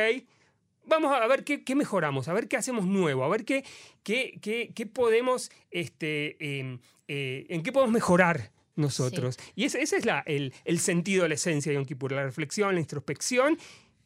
vamos 0.87 1.13
a 1.13 1.27
ver 1.27 1.45
qué, 1.45 1.63
qué 1.63 1.75
mejoramos, 1.75 2.29
a 2.29 2.33
ver 2.33 2.49
qué 2.49 2.57
hacemos 2.57 2.87
nuevo, 2.87 3.23
a 3.25 3.29
ver 3.29 3.45
qué, 3.45 3.65
qué, 4.03 4.39
qué- 4.43 4.73
qué 4.75 4.87
podemos, 4.87 5.51
este, 5.71 6.37
eh, 6.41 6.79
en 7.09 7.63
qué 7.63 7.73
podemos 7.73 7.93
mejorar 7.93 8.51
nosotros. 8.77 9.37
Y 9.55 9.65
ese, 9.67 9.83
ese 9.83 9.97
es 9.97 10.05
la, 10.07 10.21
el, 10.27 10.53
el 10.65 10.79
sentido, 10.79 11.29
la 11.29 11.35
esencia 11.35 11.71
de 11.71 11.77
Yom 11.77 11.85
Kippur, 11.85 12.13
la 12.13 12.25
reflexión, 12.25 12.75
la 12.75 12.81
introspección 12.81 13.59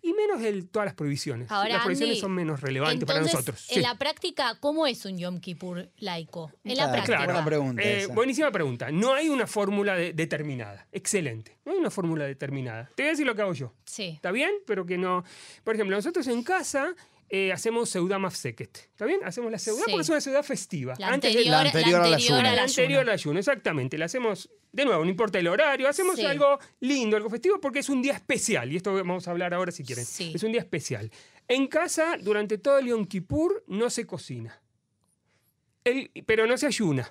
y 0.04 0.12
menos 0.12 0.42
el, 0.42 0.68
todas 0.68 0.86
las 0.86 0.94
prohibiciones. 0.94 1.50
Ahora, 1.50 1.70
las 1.70 1.78
prohibiciones 1.82 2.14
Andy, 2.16 2.20
son 2.20 2.32
menos 2.32 2.60
relevantes 2.60 3.04
para 3.06 3.20
nosotros. 3.20 3.66
En 3.70 3.76
Sí. 3.76 3.80
la 3.80 3.96
práctica, 3.96 4.56
¿cómo 4.60 4.86
es 4.86 5.04
un 5.06 5.18
Yom 5.18 5.40
Kippur 5.40 5.88
laico? 5.98 6.52
En 6.62 6.76
la 6.76 6.84
Claro, 6.84 6.92
práctica. 6.92 7.24
buena 7.24 7.44
pregunta 7.44 7.82
Eh, 7.82 8.06
buenísima 8.08 8.50
pregunta. 8.52 8.90
No 8.92 9.14
hay 9.14 9.28
una 9.30 9.46
fórmula 9.46 9.94
de- 9.96 10.12
determinada. 10.12 10.86
Excelente. 10.92 11.56
No 11.64 11.72
hay 11.72 11.78
una 11.78 11.90
fórmula 11.90 12.24
determinada. 12.26 12.90
Te 12.94 13.02
voy 13.02 13.08
a 13.08 13.10
decir 13.12 13.26
lo 13.26 13.34
que 13.34 13.42
hago 13.42 13.54
yo. 13.54 13.72
Sí. 13.84 14.10
¿Está 14.14 14.30
bien? 14.30 14.50
Pero 14.66 14.84
que 14.84 14.98
no. 14.98 15.24
Por 15.64 15.74
ejemplo, 15.74 15.96
nosotros 15.96 16.26
en 16.26 16.42
casa 16.42 16.94
eh, 17.36 17.52
hacemos 17.52 17.88
Seudá 17.90 18.18
Mafseket. 18.20 18.76
¿Está 18.76 19.06
bien? 19.06 19.18
Hacemos 19.24 19.50
la 19.50 19.58
Seudá 19.58 19.82
Sí. 19.86 19.90
porque 19.90 20.02
es 20.02 20.08
una 20.08 20.20
Seudá 20.20 20.42
festiva. 20.44 20.94
La 20.98 21.08
Antes 21.08 21.32
de- 21.32 21.38
anterior, 21.40 21.52
la 21.52 21.60
anterior 21.68 22.00
al 22.02 22.14
ayuno. 22.14 22.36
al 22.48 22.56
la 22.56 22.62
anterior 22.62 23.00
al 23.00 23.08
ayuno, 23.10 23.38
exactamente. 23.40 23.98
La 23.98 24.04
hacemos, 24.04 24.50
de 24.70 24.84
nuevo, 24.84 25.02
no 25.02 25.10
importa 25.10 25.40
el 25.40 25.48
horario, 25.48 25.88
hacemos 25.88 26.14
Sí. 26.14 26.24
algo 26.24 26.60
lindo, 26.78 27.16
algo 27.16 27.28
festivo, 27.28 27.60
porque 27.60 27.80
es 27.80 27.88
un 27.88 28.02
día 28.02 28.12
especial. 28.12 28.72
Y 28.72 28.76
esto 28.76 28.94
vamos 28.94 29.26
a 29.26 29.32
hablar 29.32 29.52
ahora 29.52 29.72
si 29.72 29.82
quieren. 29.82 30.04
Sí. 30.04 30.30
Es 30.32 30.44
un 30.44 30.52
día 30.52 30.60
especial. 30.60 31.10
En 31.48 31.66
casa, 31.66 32.16
durante 32.20 32.56
todo 32.58 32.78
el 32.78 32.86
Yom 32.86 33.04
Kippur, 33.04 33.64
no 33.66 33.90
se 33.90 34.06
cocina. 34.06 34.62
El- 35.82 36.10
pero 36.26 36.46
no 36.46 36.56
se 36.56 36.66
ayuna. 36.66 37.10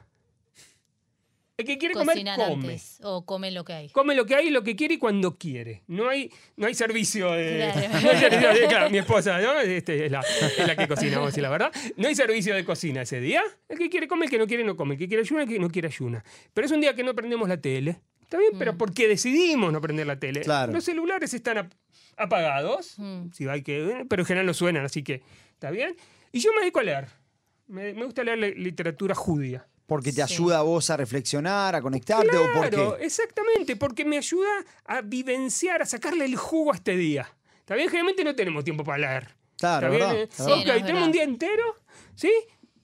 El 1.55 1.65
que 1.65 1.77
quiere 1.77 1.93
comer, 1.93 2.15
Cocinan 2.15 2.35
come. 2.39 2.53
antes 2.53 2.99
o 3.03 3.25
comen 3.25 3.53
lo 3.53 3.63
que 3.63 3.73
hay. 3.73 3.89
Come 3.89 4.15
lo 4.15 4.25
que 4.25 4.33
hay, 4.35 4.49
lo 4.49 4.63
que 4.63 4.75
quiere 4.75 4.95
y 4.95 4.97
cuando 4.97 5.37
quiere. 5.37 5.83
No 5.85 6.09
hay, 6.09 6.31
no 6.57 6.65
hay 6.65 6.73
servicio 6.73 7.31
de. 7.33 7.69
Claro. 7.71 7.89
no 8.03 8.09
hay 8.09 8.17
servicio 8.17 8.49
de- 8.53 8.67
claro, 8.67 8.89
mi 8.89 8.97
esposa, 8.97 9.39
¿no? 9.39 9.59
Este, 9.59 10.05
es, 10.07 10.11
la, 10.11 10.21
es 10.21 10.65
la 10.67 10.75
que 10.75 10.87
cocina, 10.87 11.11
vamos 11.17 11.27
a 11.27 11.29
decir 11.31 11.43
la 11.43 11.49
verdad. 11.49 11.71
No 11.95 12.07
hay 12.07 12.15
servicio 12.15 12.55
de 12.55 12.65
cocina 12.65 13.03
ese 13.03 13.19
día. 13.21 13.43
El 13.69 13.77
que 13.77 13.87
quiere 13.89 14.07
come, 14.07 14.25
el 14.25 14.31
que 14.31 14.39
no 14.39 14.47
quiere 14.47 14.63
no 14.63 14.75
come. 14.75 14.95
El 14.95 14.99
que 14.99 15.07
quiere 15.07 15.21
ayuna, 15.21 15.43
el 15.43 15.47
que 15.49 15.59
no 15.59 15.69
quiere 15.69 15.89
ayuna. 15.89 16.23
Pero 16.55 16.65
es 16.65 16.71
un 16.71 16.81
día 16.81 16.95
que 16.95 17.03
no 17.03 17.13
prendemos 17.13 17.47
la 17.47 17.57
tele. 17.61 17.99
¿Está 18.21 18.39
bien? 18.39 18.55
Mm. 18.55 18.57
Pero 18.59 18.77
porque 18.77 19.07
decidimos 19.07 19.71
no 19.71 19.79
prender 19.79 20.07
la 20.07 20.17
tele. 20.19 20.41
Claro. 20.41 20.73
Los 20.73 20.83
celulares 20.85 21.35
están 21.35 21.59
ap- 21.59 21.73
apagados. 22.17 22.95
Mm. 22.97 23.29
Si 23.31 23.47
hay 23.47 23.61
que, 23.61 24.05
pero 24.09 24.23
en 24.23 24.25
general 24.25 24.45
no 24.47 24.53
suenan, 24.55 24.85
así 24.85 25.03
que. 25.03 25.21
¿Está 25.53 25.69
bien? 25.71 25.95
Y 26.31 26.39
yo 26.39 26.51
me 26.53 26.61
dedico 26.61 26.79
a 26.79 26.83
leer. 26.83 27.07
Me, 27.67 27.93
me 27.93 28.05
gusta 28.05 28.23
leer 28.23 28.39
li- 28.39 28.55
literatura 28.55 29.13
judía. 29.15 29.67
Porque 29.85 30.11
te 30.11 30.25
Sí. 30.25 30.33
ayuda 30.33 30.59
a 30.59 30.61
vos 30.61 30.89
a 30.89 30.97
reflexionar, 30.97 31.75
a 31.75 31.81
conectarte 31.81 32.35
o 32.37 32.51
por 32.53 32.69
Claro, 32.69 32.97
qué. 32.97 33.05
exactamente, 33.05 33.75
porque 33.75 34.05
me 34.05 34.17
ayuda 34.17 34.49
a 34.85 35.01
vivenciar, 35.01 35.81
a 35.81 35.85
sacarle 35.85 36.25
el 36.25 36.35
jugo 36.35 36.71
a 36.71 36.75
este 36.75 36.95
día. 36.95 37.27
¿Está 37.59 37.75
bien? 37.75 37.87
Generalmente 37.89 38.23
no 38.23 38.35
tenemos 38.35 38.63
tiempo 38.63 38.83
para 38.83 38.97
leer. 38.97 39.35
Claro, 39.57 39.87
¿Está 39.87 39.97
bien? 39.97 40.09
¿verdad? 40.09 40.23
Eh, 40.23 40.29
Sí, 40.31 40.43
ok, 40.43 40.49
no, 40.49 40.63
tenemos 40.63 40.83
verdad. 40.85 41.03
un 41.05 41.11
día 41.11 41.23
entero, 41.23 41.63
¿sí? 42.15 42.31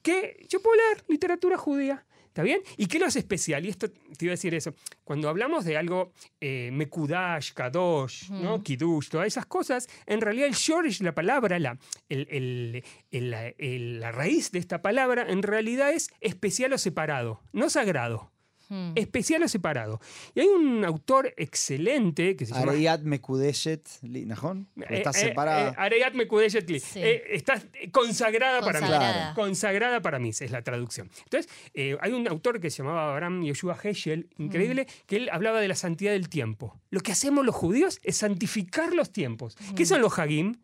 Que 0.01 0.45
yo 0.47 0.61
puedo 0.61 0.75
leer 0.77 1.03
literatura 1.07 1.57
judía. 1.57 2.05
¿Está 2.29 2.43
bien? 2.43 2.61
¿Y 2.77 2.85
qué 2.85 2.99
lo 2.99 3.05
hace 3.07 3.19
especial? 3.19 3.65
Y 3.65 3.69
esto 3.69 3.89
te 3.89 4.25
iba 4.25 4.31
a 4.31 4.37
decir 4.37 4.53
eso. 4.53 4.73
Cuando 5.03 5.27
hablamos 5.29 5.65
de 5.65 5.75
algo 5.77 6.13
eh, 6.39 6.69
Mekudash, 6.71 7.53
Kadosh, 7.53 8.29
¿no? 8.29 8.63
Kiddush, 8.63 9.09
todas 9.09 9.27
esas 9.27 9.45
cosas, 9.45 9.87
en 10.05 10.21
realidad 10.21 10.47
el 10.47 10.53
Shorish, 10.53 11.01
la 11.01 11.13
palabra, 11.13 11.59
la, 11.59 11.77
el- 12.07 12.27
el- 12.29 12.83
el- 13.11 13.31
la- 13.31 13.47
el- 13.57 13.99
la 13.99 14.11
raíz 14.11 14.51
de 14.51 14.59
esta 14.59 14.81
palabra, 14.81 15.25
en 15.29 15.41
realidad 15.43 15.91
es 15.91 16.09
especial 16.21 16.71
o 16.73 16.77
separado, 16.77 17.41
no 17.51 17.69
sagrado 17.69 18.31
Mm. 18.69 18.91
especial 18.95 19.41
o 19.43 19.47
separado. 19.47 19.99
Y 20.35 20.41
hay 20.41 20.47
un 20.47 20.85
autor 20.85 21.33
excelente 21.37 22.35
que 22.35 22.45
se 22.45 22.53
llama... 22.53 22.71
Areyat 22.71 23.01
Mekudeshet 23.01 23.87
Li- 24.03 24.25
Najón. 24.25 24.69
Eh, 24.77 24.85
Está 24.89 25.09
eh, 25.09 25.13
separada. 25.13 25.71
eh, 25.71 25.75
Areyat 25.77 26.13
Mekudeshet 26.13 26.69
Li. 26.69 26.79
Sí. 26.79 26.99
Eh, 27.01 27.23
está 27.31 27.61
consagrada, 27.91 28.61
para 28.61 28.79
mí. 28.79 28.85
Consagrada. 28.87 29.33
Consagrada 29.33 30.01
para 30.01 30.19
mí, 30.19 30.29
es 30.29 30.51
la 30.51 30.61
traducción. 30.61 31.09
Entonces, 31.23 31.51
eh, 31.73 31.97
hay 32.01 32.11
un 32.11 32.27
autor 32.27 32.59
que 32.59 32.69
se 32.69 32.77
llamaba 32.83 33.11
Abraham 33.11 33.43
Yoshua 33.43 33.77
Heschel, 33.83 34.29
increíble, 34.37 34.87
que 35.07 35.15
él 35.17 35.29
hablaba 35.31 35.59
de 35.61 35.67
la 35.67 35.75
santidad 35.75 36.11
del 36.11 36.29
tiempo. 36.29 36.79
Lo 36.91 36.99
que 37.01 37.11
hacemos 37.11 37.45
los 37.45 37.55
judíos 37.55 37.99
es 38.03 38.17
santificar 38.17 38.93
los 38.93 39.11
tiempos. 39.11 39.57
¿Qué 39.75 39.85
son 39.85 40.01
los 40.01 40.17
Hagim? 40.19 40.55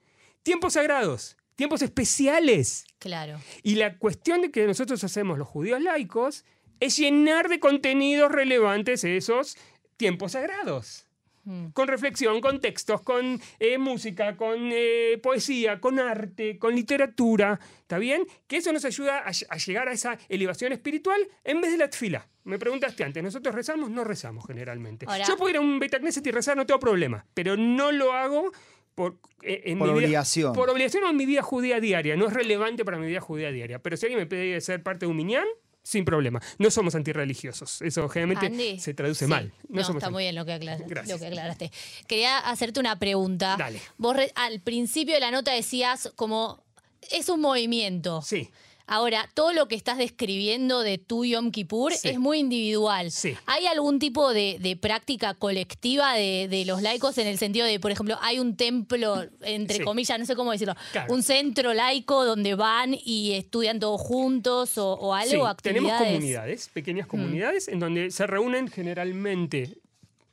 Tiempos 0.44 0.74
sagrados, 0.74 1.38
tiempos 1.56 1.82
especiales. 1.82 2.86
Claro. 3.00 3.39
Y 3.63 3.76
la 3.76 3.98
cuestión 3.98 4.41
de 4.41 4.52
que 4.52 4.65
nosotros 4.68 5.04
hacemos 5.04 5.38
los 5.39 5.48
judíos 5.48 5.82
laicos 5.82 6.46
es 6.80 6.98
llenar 6.98 7.50
de 7.50 7.60
contenidos 7.60 8.32
relevantes 8.32 9.04
esos 9.04 9.58
tiempos 9.98 10.34
sagrados. 10.34 11.02
Mm. 11.48 11.68
Con 11.74 11.88
reflexión, 11.88 12.42
con 12.42 12.60
textos, 12.60 13.02
con 13.04 13.40
eh, 13.60 13.78
música, 13.78 14.36
con 14.36 14.70
eh, 14.74 15.20
poesía, 15.22 15.80
con 15.80 16.00
arte, 16.00 16.58
con 16.58 16.74
literatura. 16.76 17.60
¿Está 17.82 18.00
bien? 18.00 18.26
Que 18.48 18.58
eso 18.58 18.74
nos 18.74 18.84
ayuda 18.84 19.20
a, 19.20 19.30
ll- 19.30 19.46
a 19.50 19.58
llegar 19.58 19.88
a 19.88 19.92
esa 19.92 20.18
elevación 20.28 20.74
espiritual 20.74 21.22
en 21.44 21.62
vez 21.62 21.72
de 21.72 21.78
la 21.78 21.88
tfila. 21.90 22.28
Me 22.46 22.58
preguntaste 22.58 23.04
antes, 23.04 23.22
¿nosotros 23.22 23.54
rezamos? 23.54 23.92
No 23.92 24.04
rezamos 24.04 24.44
generalmente. 24.48 25.06
Yo 25.28 25.38
puedo 25.38 25.52
ir 25.52 25.58
a 25.58 25.62
un 25.62 25.78
Betacneset 25.78 26.26
y 26.26 26.32
rezar, 26.32 26.58
no 26.58 26.66
tengo 26.66 26.80
problema. 26.80 27.26
Pero 27.36 27.56
no 27.58 27.92
lo 27.92 28.14
hago 28.14 28.52
por, 28.96 29.20
eh, 29.44 29.62
en 29.66 29.78
Por 29.78 29.90
mi 29.90 29.94
vida- 29.94 30.06
obligación. 30.06 30.54
por 30.54 30.70
obligación 30.72 31.04
o 31.04 31.10
en 31.12 31.18
mi 31.18 31.28
vida 31.28 31.44
judía 31.44 31.80
diaria. 31.80 32.16
No 32.16 32.26
es 32.26 32.34
relevante 32.34 32.84
para 32.84 32.98
mi 32.98 33.06
vida 33.06 33.22
judía 33.22 33.52
diaria. 33.52 33.78
Pero 33.78 33.98
si 33.98 34.08
alguien 34.08 34.20
me 34.22 34.26
pide 34.26 34.60
ser 34.62 34.82
parte 34.82 35.06
de 35.06 35.12
un 35.12 35.18
miñán, 35.18 35.46
sin 35.86 36.04
problema. 36.04 36.41
No 36.58 36.71
somos 36.71 36.95
antirreligiosos. 36.95 37.84
Eso 37.84 38.10
generalmente 38.10 38.48
Andy, 38.48 38.80
se 38.80 38.95
traduce 38.95 39.26
sí. 39.26 39.30
mal. 39.30 39.54
No, 39.69 39.84
somos 39.84 40.02
está 40.02 40.10
muy 40.10 40.24
bien 40.24 40.34
lo 40.34 40.43
que, 40.43 40.58
lo 40.58 41.15
aclaraste. 41.15 41.71
Quería 42.08 42.39
hacerte 42.39 42.80
una 42.80 42.98
pregunta. 42.98 43.56
Dale. 43.56 43.80
Vos 43.98 44.17
al 44.34 44.62
principio 44.62 45.13
de 45.13 45.19
la 45.19 45.30
nota 45.30 45.52
decías 45.52 46.12
como 46.15 46.63
es 47.12 47.30
un 47.30 47.39
movimiento. 47.39 48.24
Sí. 48.24 48.50
Ahora, 48.88 49.28
todo 49.34 49.52
lo 49.54 49.67
que 49.67 49.76
estás 49.76 49.98
describiendo 49.98 50.82
de 50.82 50.98
tu 50.98 51.26
Yom 51.26 51.52
Kippur 51.52 51.93
Sí. 51.93 52.10
es 52.10 52.19
muy 52.19 52.39
individual. 52.39 53.12
Sí. 53.12 53.36
¿Hay 53.48 53.65
algún 53.65 54.00
tipo 54.00 54.34
de, 54.34 54.58
de 54.60 54.76
práctica 54.76 55.34
colectiva 55.34 56.13
de, 56.13 56.48
de 56.50 56.65
los 56.65 56.82
laicos 56.82 57.17
en 57.17 57.28
el 57.28 57.38
sentido 57.38 57.65
de, 57.65 57.80
por 57.80 57.91
ejemplo, 57.91 58.17
hay 58.21 58.39
un 58.39 58.56
templo, 58.56 59.24
entre 59.41 59.78
Sí. 59.78 59.84
comillas, 59.84 60.19
no 60.19 60.26
sé 60.26 60.36
cómo 60.36 60.52
decirlo, 60.52 60.76
Claro. 60.91 61.13
un 61.13 61.24
centro 61.24 61.74
laico 61.74 62.26
donde 62.26 62.54
van 62.56 62.95
y 63.04 63.32
estudian 63.34 63.80
todos 63.80 64.00
juntos 64.02 64.78
o, 64.78 64.93
o 64.93 65.13
algo, 65.13 65.54
tenemos 65.56 65.91
comunidades, 65.93 66.69
pequeñas 66.74 67.08
comunidades, 67.08 67.67
en 67.67 67.80
donde 67.80 68.12
se 68.12 68.28
reúnen 68.28 68.67
generalmente. 68.67 69.78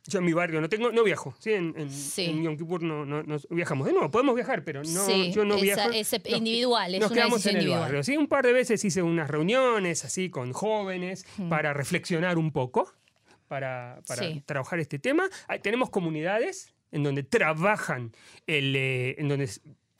Yo 0.07 0.19
en 0.19 0.25
mi 0.25 0.33
barrio 0.33 0.61
no 0.61 0.69
tengo, 0.69 0.91
no 0.91 1.05
viajo, 1.05 1.33
¿sí? 1.39 1.53
En, 1.53 1.75
en, 1.77 1.89
Sí. 1.91 2.25
en 2.25 2.43
Yom 2.43 2.57
Kippur 2.57 2.83
no, 2.83 3.05
no- 3.05 3.23
no 3.23 3.37
viajamos. 3.51 3.87
De 3.87 3.93
nuevo, 3.93 4.11
podemos 4.11 4.35
viajar, 4.35 4.65
pero 4.65 4.83
no, 4.83 5.07
Sí, 5.07 5.31
yo 5.33 5.45
no 5.45 5.55
esa- 5.55 5.63
viajo. 5.63 5.91
es 5.93 6.13
Nos- 6.13 6.27
individual, 6.39 6.95
es 6.95 7.01
nos 7.01 7.11
una 7.13 7.21
quedamos 7.21 7.47
en 7.47 7.51
el 7.51 7.55
individual. 7.57 7.81
barrio. 7.83 8.03
¿sí? 8.03 8.17
Un 8.17 8.27
par 8.27 8.45
de 8.45 8.53
veces 8.53 8.85
hice 8.85 9.03
unas 9.03 9.31
reuniones 9.31 10.05
así 10.05 10.29
con 10.29 10.53
jóvenes 10.53 11.25
para 11.49 11.73
reflexionar 11.73 12.37
un 12.37 12.51
poco, 12.51 12.93
para, 13.47 14.01
para 14.09 14.23
Sí. 14.25 14.43
trabajar 14.45 14.81
este 14.81 14.99
tema. 14.99 15.29
Hay- 15.47 15.61
tenemos 15.61 15.89
comunidades 15.91 16.73
en 16.91 17.05
donde 17.05 17.23
trabajan 17.23 18.11
el, 18.49 18.75
eh, 18.75 19.15
en 19.19 19.29
donde 19.29 19.49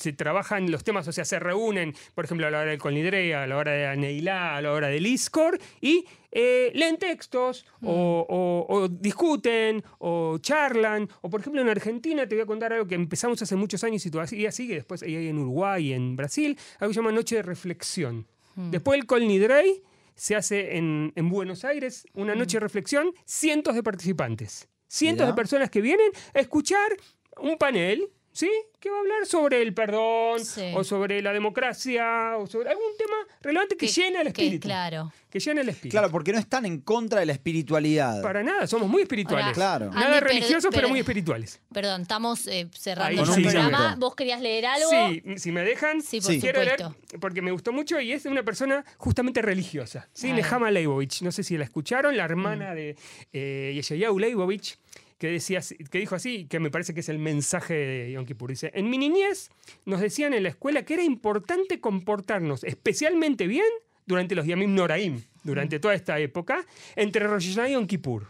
se 0.03 0.13
trabajan 0.13 0.71
los 0.71 0.85
temas, 0.85 1.07
o 1.09 1.13
sea, 1.13 1.25
se 1.25 1.39
reúnen, 1.39 1.95
por 2.15 2.25
ejemplo, 2.25 2.47
a 2.47 2.51
la 2.51 2.59
hora 2.61 2.71
del 2.71 2.79
Colnidrea, 2.81 3.45
a 3.45 3.47
la 3.47 3.57
hora 3.57 3.73
de 3.73 3.85
la 3.85 3.97
Neilá, 3.97 4.57
a 4.57 4.61
la 4.63 4.73
hora 4.73 4.89
del 4.89 5.07
Iscor, 5.07 5.59
y 5.81 6.05
eh, 6.31 6.71
leen 6.75 6.97
textos, 6.99 7.65
o, 7.83 8.27
o- 8.29 8.67
o 8.75 8.89
discuten, 8.89 9.83
o 9.99 10.39
charlan, 10.39 11.09
o 11.21 11.31
por 11.31 11.41
ejemplo 11.41 11.61
en 11.61 11.69
Argentina, 11.69 12.27
te 12.27 12.35
voy 12.35 12.43
a 12.43 12.47
contar 12.47 12.73
algo 12.73 12.87
que 12.87 12.95
empezamos 12.95 13.41
hace 13.43 13.55
muchos 13.57 13.85
años 13.85 14.05
y 14.07 14.11
todavía 14.11 14.51
sigue, 14.51 14.75
después 14.75 15.03
hay 15.03 15.29
en 15.29 15.39
Uruguay 15.39 15.89
y 15.89 15.93
en 15.93 16.17
Brasil, 16.17 16.59
algo 16.81 16.91
que 16.91 16.95
se 16.95 17.01
llama 17.01 17.13
Noche 17.13 17.37
de 17.37 17.43
Reflexión. 17.43 18.27
Después 18.55 18.99
del 18.99 19.07
Colnidrey 19.07 19.83
se 20.15 20.37
hace 20.37 20.77
en, 20.77 21.13
en 21.17 21.29
Buenos 21.31 21.65
Aires 21.65 22.07
una 22.15 22.35
noche 22.35 22.57
de 22.57 22.61
reflexión, 22.61 23.13
cientos 23.25 23.75
de 23.75 23.83
participantes, 23.83 24.69
cientos 24.89 25.25
Mirá. 25.25 25.33
de 25.33 25.37
personas 25.37 25.71
que 25.71 25.81
vienen 25.81 26.11
a 26.35 26.41
escuchar 26.41 26.97
un 27.41 27.57
panel, 27.57 28.09
¿sí? 28.33 28.51
Que 28.81 28.91
va 28.91 28.97
a 28.97 29.01
hablar 29.01 29.27
sobre 29.27 29.63
el 29.63 29.73
perdón, 29.75 30.45
Sí. 30.45 30.73
o 30.75 30.83
sobre 30.83 31.23
la 31.23 31.33
democracia, 31.33 32.37
o 32.37 32.47
sobre 32.47 32.71
algún 32.71 32.97
tema 32.99 33.15
relevante 33.41 33.77
que, 33.77 33.87
llena 33.87 34.21
el 34.23 34.33
que- 34.33 34.43
espíritu. 34.43 34.67
claro. 34.69 35.13
Que 35.31 35.39
llena 35.41 35.61
el 35.63 35.69
espíritu. 35.71 35.93
Claro, 35.95 36.11
porque 36.11 36.33
no 36.33 36.39
están 36.39 36.67
en 36.67 36.81
contra 36.81 37.21
de 37.21 37.27
la 37.27 37.33
espiritualidad. 37.33 38.21
Para 38.23 38.43
nada, 38.43 38.67
somos 38.67 38.89
muy 38.89 39.03
espirituales. 39.03 39.45
Ahora, 39.47 39.55
Claro. 39.55 39.91
Nada 39.91 40.19
Andy, 40.19 40.21
religiosos, 40.29 40.69
pero 40.71 40.83
per- 40.83 40.91
muy 40.91 40.99
espirituales. 41.01 41.61
Perdón, 41.73 42.03
estamos 42.03 42.47
eh, 42.49 42.69
cerrando 42.77 43.23
Ahí, 43.23 43.29
el 43.29 43.31
un 43.39 43.43
programa. 43.51 43.97
¿Vos 43.99 44.15
querías 44.15 44.41
leer 44.43 44.67
algo? 44.67 44.91
Sí, 44.91 45.23
si 45.39 45.53
me 45.53 45.63
dejan, 45.63 46.03
Sí, 46.03 46.21
por 46.21 46.33
Sí. 46.33 46.41
quiero 46.41 46.63
leer 46.63 46.83
porque 47.21 47.41
me 47.41 47.51
gustó 47.53 47.73
mucho 47.73 47.99
y 48.01 48.13
es 48.13 48.27
una 48.27 48.43
persona 48.43 48.85
justamente 48.99 49.41
religiosa. 49.41 50.09
¿sí? 50.13 50.33
Nehama 50.33 50.71
Leibovich, 50.71 51.23
no 51.23 51.33
sé 51.33 51.43
si 51.45 51.57
la 51.57 51.65
escucharon, 51.65 52.15
la 52.17 52.25
Mm. 52.25 52.31
hermana 52.31 52.75
de 52.75 52.97
eh, 53.33 53.73
Yeshayahu 53.77 54.19
Leibovich, 54.19 54.79
que, 55.23 55.29
decía, 55.31 55.61
que 55.89 55.99
dijo 56.01 56.17
así, 56.17 56.47
que 56.47 56.59
me 56.59 56.69
parece 56.69 56.95
que 56.95 56.99
es 56.99 57.09
el 57.09 57.21
mensaje 57.21 57.75
de 57.75 58.11
Yom 58.11 58.27
Kippur. 58.27 58.51
Dice, 58.51 58.73
en 58.75 58.91
mi 58.91 58.99
niñez 58.99 59.51
nos 59.85 60.01
decían 60.01 60.35
en 60.35 60.43
la 60.43 60.49
escuela 60.49 60.85
que 60.85 60.95
era 60.95 61.05
importante 61.05 61.79
comportarnos 61.79 62.65
especialmente 62.65 63.47
bien 63.47 63.69
durante 64.05 64.35
los 64.35 64.45
Yamim 64.47 64.75
Noraim, 64.75 65.23
durante 65.45 65.79
toda 65.79 65.95
esta 65.95 66.19
época, 66.19 66.67
entre 66.97 67.25
Rosh 67.29 67.51
Hashanah 67.51 67.69
y 67.69 67.73
Yom 67.75 67.87
Kippur. 67.87 68.27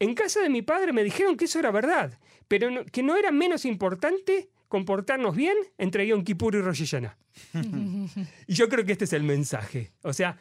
En 0.00 0.14
casa 0.16 0.40
de 0.40 0.48
mi 0.50 0.62
padre 0.62 0.92
me 0.92 1.04
dijeron 1.04 1.36
que 1.36 1.44
eso 1.44 1.60
era 1.60 1.70
verdad, 1.70 2.18
pero 2.48 2.68
no- 2.68 2.84
que 2.84 3.04
no 3.04 3.16
era 3.16 3.30
menos 3.30 3.64
importante 3.64 4.48
comportarnos 4.66 5.36
bien 5.36 5.54
entre 5.78 6.04
Yom 6.08 6.24
Kippur 6.24 6.56
y 6.56 6.60
Rosh 6.62 6.80
Hashanah. 6.80 7.16
y 8.48 8.54
yo 8.54 8.68
creo 8.68 8.84
que 8.84 8.90
este 8.90 9.04
es 9.04 9.12
el 9.12 9.22
mensaje. 9.22 9.92
O 10.02 10.12
sea, 10.12 10.36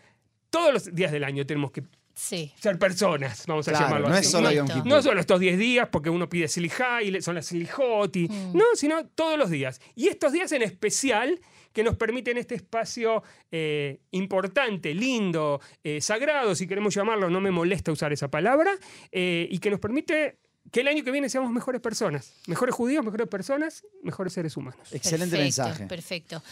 todos 0.50 0.74
los 0.74 0.96
días 0.96 1.12
del 1.12 1.24
año 1.24 1.46
tenemos 1.46 1.70
que 1.70 1.84
Sí. 2.18 2.52
ser 2.60 2.80
personas, 2.80 3.46
vamos 3.46 3.68
a 3.68 3.72
Claro, 3.72 3.86
llamarlo 3.86 4.08
no 4.10 4.16
así. 4.16 4.26
es 4.26 4.32
solo 4.32 4.50
Yom 4.52 4.66
Supuesto. 4.68 4.84
Kippur. 4.84 4.98
No 4.98 5.02
solo 5.04 5.20
estos 5.22 5.40
10 5.40 5.58
días, 5.60 5.88
porque 5.92 6.10
uno 6.10 6.28
pide 6.28 6.48
Silihá 6.48 7.04
y 7.04 7.22
son 7.22 7.36
las 7.36 7.46
Silihot, 7.46 8.16
y- 8.16 8.28
Mm. 8.28 8.54
no, 8.58 8.64
sino 8.74 9.06
todos 9.06 9.38
los 9.38 9.52
días. 9.52 9.80
Y 9.96 10.08
estos 10.08 10.32
días 10.34 10.52
en 10.52 10.64
especial 10.64 11.40
que 11.74 11.84
nos 11.84 11.96
permiten 11.96 12.38
este 12.40 12.56
espacio 12.56 13.22
eh, 13.52 14.00
importante, 14.12 14.94
lindo, 14.96 15.62
eh, 15.84 16.02
sagrado, 16.02 16.56
si 16.56 16.66
queremos 16.68 16.94
llamarlo, 16.96 17.30
no 17.30 17.40
me 17.40 17.52
molesta 17.52 17.92
usar 17.92 18.12
esa 18.12 18.30
palabra, 18.30 18.72
eh, 19.12 19.48
y 19.52 19.60
que 19.60 19.70
nos 19.70 19.80
permite 19.80 20.40
que 20.70 20.82
el 20.82 20.88
año 20.90 21.02
que 21.02 21.12
viene 21.12 21.30
seamos 21.30 21.50
mejores 21.54 21.80
personas, 21.80 22.34
mejores 22.46 22.76
judíos, 22.76 23.06
mejores 23.06 23.28
personas, 23.30 23.86
mejores 24.04 24.34
seres 24.34 24.58
humanos. 24.58 24.92
Excelente 24.92 25.38
Perfecto, 25.38 25.62
mensaje. 25.64 25.86
Perfecto. 25.88 26.44